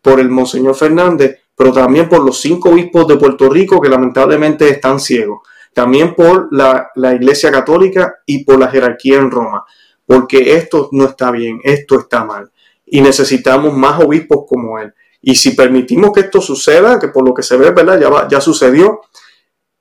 Por 0.00 0.20
el 0.20 0.30
Monseñor 0.30 0.74
Fernández, 0.74 1.38
pero 1.54 1.72
también 1.72 2.08
por 2.08 2.24
los 2.24 2.40
cinco 2.40 2.70
obispos 2.70 3.06
de 3.06 3.16
Puerto 3.16 3.48
Rico 3.48 3.80
que 3.80 3.88
lamentablemente 3.88 4.68
están 4.68 4.98
ciegos. 4.98 5.40
También 5.72 6.14
por 6.14 6.48
la, 6.52 6.90
la 6.94 7.14
Iglesia 7.14 7.50
Católica 7.50 8.16
y 8.26 8.44
por 8.44 8.58
la 8.58 8.68
jerarquía 8.68 9.18
en 9.18 9.30
Roma. 9.30 9.64
Porque 10.06 10.54
esto 10.56 10.88
no 10.92 11.04
está 11.04 11.30
bien, 11.30 11.60
esto 11.62 11.98
está 11.98 12.24
mal. 12.24 12.50
Y 12.86 13.00
necesitamos 13.00 13.72
más 13.74 14.02
obispos 14.02 14.44
como 14.48 14.78
él. 14.78 14.92
Y 15.20 15.34
si 15.36 15.52
permitimos 15.52 16.12
que 16.12 16.20
esto 16.20 16.40
suceda, 16.40 16.98
que 16.98 17.08
por 17.08 17.26
lo 17.26 17.32
que 17.32 17.42
se 17.42 17.56
ve, 17.56 17.70
¿verdad? 17.70 17.98
Ya, 17.98 18.28
ya 18.28 18.40
sucedió, 18.40 19.00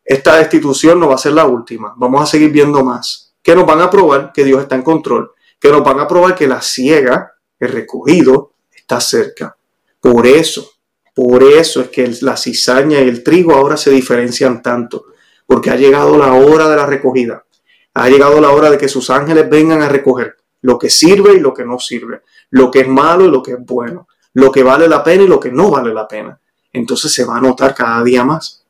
esta 0.04 0.38
destitución 0.38 1.00
no 1.00 1.10
va 1.10 1.16
a 1.16 1.18
ser 1.18 1.34
la 1.34 1.46
última. 1.46 1.94
Vamos 1.98 2.22
a 2.24 2.26
seguir 2.26 2.50
viendo 2.52 2.84
más. 2.84 3.36
Que 3.42 3.56
nos 3.56 3.66
van 3.66 3.82
a 3.82 3.90
probar 3.90 4.32
que 4.34 4.46
Dios 4.46 4.62
está 4.62 4.76
en 4.76 4.84
control. 4.84 5.33
Que 5.64 5.72
nos 5.72 5.84
van 5.84 6.02
a 6.02 6.08
probar 6.08 6.36
que 6.36 6.48
la 6.48 6.62
ciega, 6.62 7.34
el 7.58 7.70
recogido, 7.70 8.52
está 8.76 9.00
cerca. 9.00 9.56
Por 10.02 10.28
eso, 10.28 10.70
por 11.16 11.42
eso 11.44 11.80
es 11.80 11.88
que 11.88 12.14
la 12.22 12.36
cizaña 12.36 13.00
y 13.00 13.08
el 13.08 13.24
trigo 13.24 13.54
ahora 13.54 13.78
se 13.78 13.90
diferencian 13.90 14.62
tanto. 14.62 15.06
Porque 15.48 15.70
ha 15.70 15.78
llegado 15.78 16.18
la 16.18 16.34
hora 16.34 16.68
de 16.68 16.76
la 16.76 16.86
recogida. 16.86 17.46
Ha 17.94 18.10
llegado 18.10 18.42
la 18.42 18.50
hora 18.50 18.70
de 18.70 18.78
que 18.78 18.90
sus 18.90 19.10
ángeles 19.10 19.50
vengan 19.50 19.82
a 19.82 19.88
recoger 19.88 20.36
lo 20.62 20.78
que 20.78 20.90
sirve 20.90 21.34
y 21.34 21.40
lo 21.40 21.54
que 21.54 21.64
no 21.64 21.80
sirve. 21.80 22.22
Lo 22.50 22.70
que 22.70 22.82
es 22.82 22.88
malo 22.88 23.26
y 23.26 23.32
lo 23.32 23.42
que 23.42 23.54
es 23.54 23.60
bueno 23.60 24.08
lo 24.34 24.52
que 24.52 24.64
vale 24.64 24.88
la 24.88 25.04
pena 25.04 25.24
y 25.24 25.28
lo 25.28 25.40
que 25.40 25.52
no 25.52 25.70
vale 25.70 25.94
la 25.94 26.08
pena. 26.08 26.40
Entonces 26.72 27.14
se 27.14 27.24
va 27.24 27.38
a 27.38 27.42
notar 27.42 27.74
cada 27.76 28.04
día 28.04 28.24
más. 28.24 28.66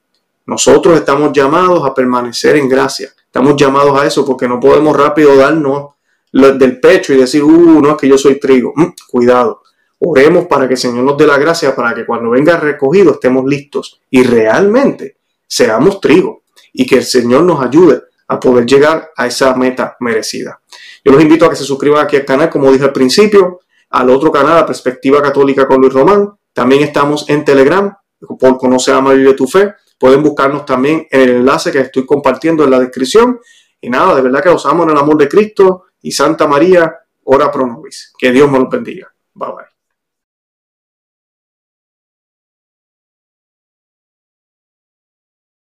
Nosotros 0.46 0.98
estamos 0.98 1.32
llamados 1.32 1.86
a 1.86 1.94
permanecer 1.94 2.58
en 2.58 2.68
gracia. 2.68 3.10
Estamos 3.26 3.56
llamados 3.56 4.00
a 4.00 4.06
eso 4.06 4.26
porque 4.26 4.48
no 4.48 4.60
podemos 4.60 4.96
rápido 4.96 5.36
darnos 5.36 5.94
del 6.34 6.80
pecho 6.80 7.14
y 7.14 7.18
decir, 7.18 7.44
uh, 7.44 7.82
no 7.82 7.92
es 7.92 7.98
que 7.98 8.08
yo 8.08 8.18
soy 8.18 8.40
trigo. 8.40 8.74
Mm, 8.76 8.88
cuidado. 9.08 9.62
Oremos 10.00 10.48
para 10.48 10.68
que 10.68 10.74
el 10.74 10.80
Señor 10.80 11.06
nos 11.06 11.18
dé 11.18 11.26
la 11.26 11.38
gracia 11.38 11.76
para 11.76 11.94
que 11.96 12.06
cuando 12.06 12.32
venga 12.32 12.58
recogido 12.58 13.14
estemos 13.14 13.46
listos 13.46 14.02
y 14.10 14.24
realmente 14.24 15.18
seamos 15.48 16.02
trigo 16.02 16.44
y 16.74 16.86
que 16.86 16.98
el 16.98 17.04
Señor 17.04 17.44
nos 17.44 17.64
ayude 17.64 18.02
a 18.28 18.40
poder 18.40 18.66
llegar 18.66 19.12
a 19.16 19.28
esa 19.28 19.56
meta 19.56 19.96
merecida. 20.00 20.60
Yo 21.06 21.12
los 21.14 21.22
invito 21.22 21.46
a 21.46 21.50
que 21.50 21.56
se 21.56 21.64
suscriban 21.64 22.04
aquí 22.04 22.18
al 22.18 22.26
canal, 22.26 22.50
como 22.50 22.72
dije 22.72 22.84
al 22.84 22.92
principio, 22.92 23.60
al 23.92 24.10
otro 24.10 24.32
canal, 24.32 24.58
a 24.58 24.66
Perspectiva 24.66 25.22
Católica 25.22 25.68
con 25.68 25.80
Luis 25.80 25.94
Román. 25.94 26.34
También 26.52 26.84
estamos 26.84 27.30
en 27.30 27.46
Telegram, 27.46 27.96
por 28.40 28.58
Conocer 28.58 28.96
a 28.96 29.02
María 29.02 29.36
tu 29.36 29.48
Fe. 29.48 29.74
Pueden 29.98 30.24
buscarnos 30.24 30.66
también 30.66 31.08
en 31.12 31.22
el 31.22 31.30
enlace 31.38 31.72
que 31.72 31.80
estoy 31.80 32.06
compartiendo 32.06 32.64
en 32.64 32.72
la 32.72 32.80
descripción. 32.80 33.40
Y 33.80 33.90
nada, 33.90 34.16
de 34.16 34.22
verdad 34.22 34.42
que 34.42 34.50
os 34.50 34.66
amo 34.66 34.84
en 34.84 34.90
el 34.90 34.98
amor 34.98 35.18
de 35.18 35.30
Cristo 35.30 35.86
y 36.04 36.12
Santa 36.12 36.46
María, 36.48 36.94
ora 37.24 37.52
pro 37.52 37.66
nobis. 37.66 38.14
Que 38.18 38.32
Dios 38.32 38.50
me 38.52 38.60
los 38.60 38.70
bendiga. 38.70 39.12
Bye 39.34 39.50
bye. 39.50 39.73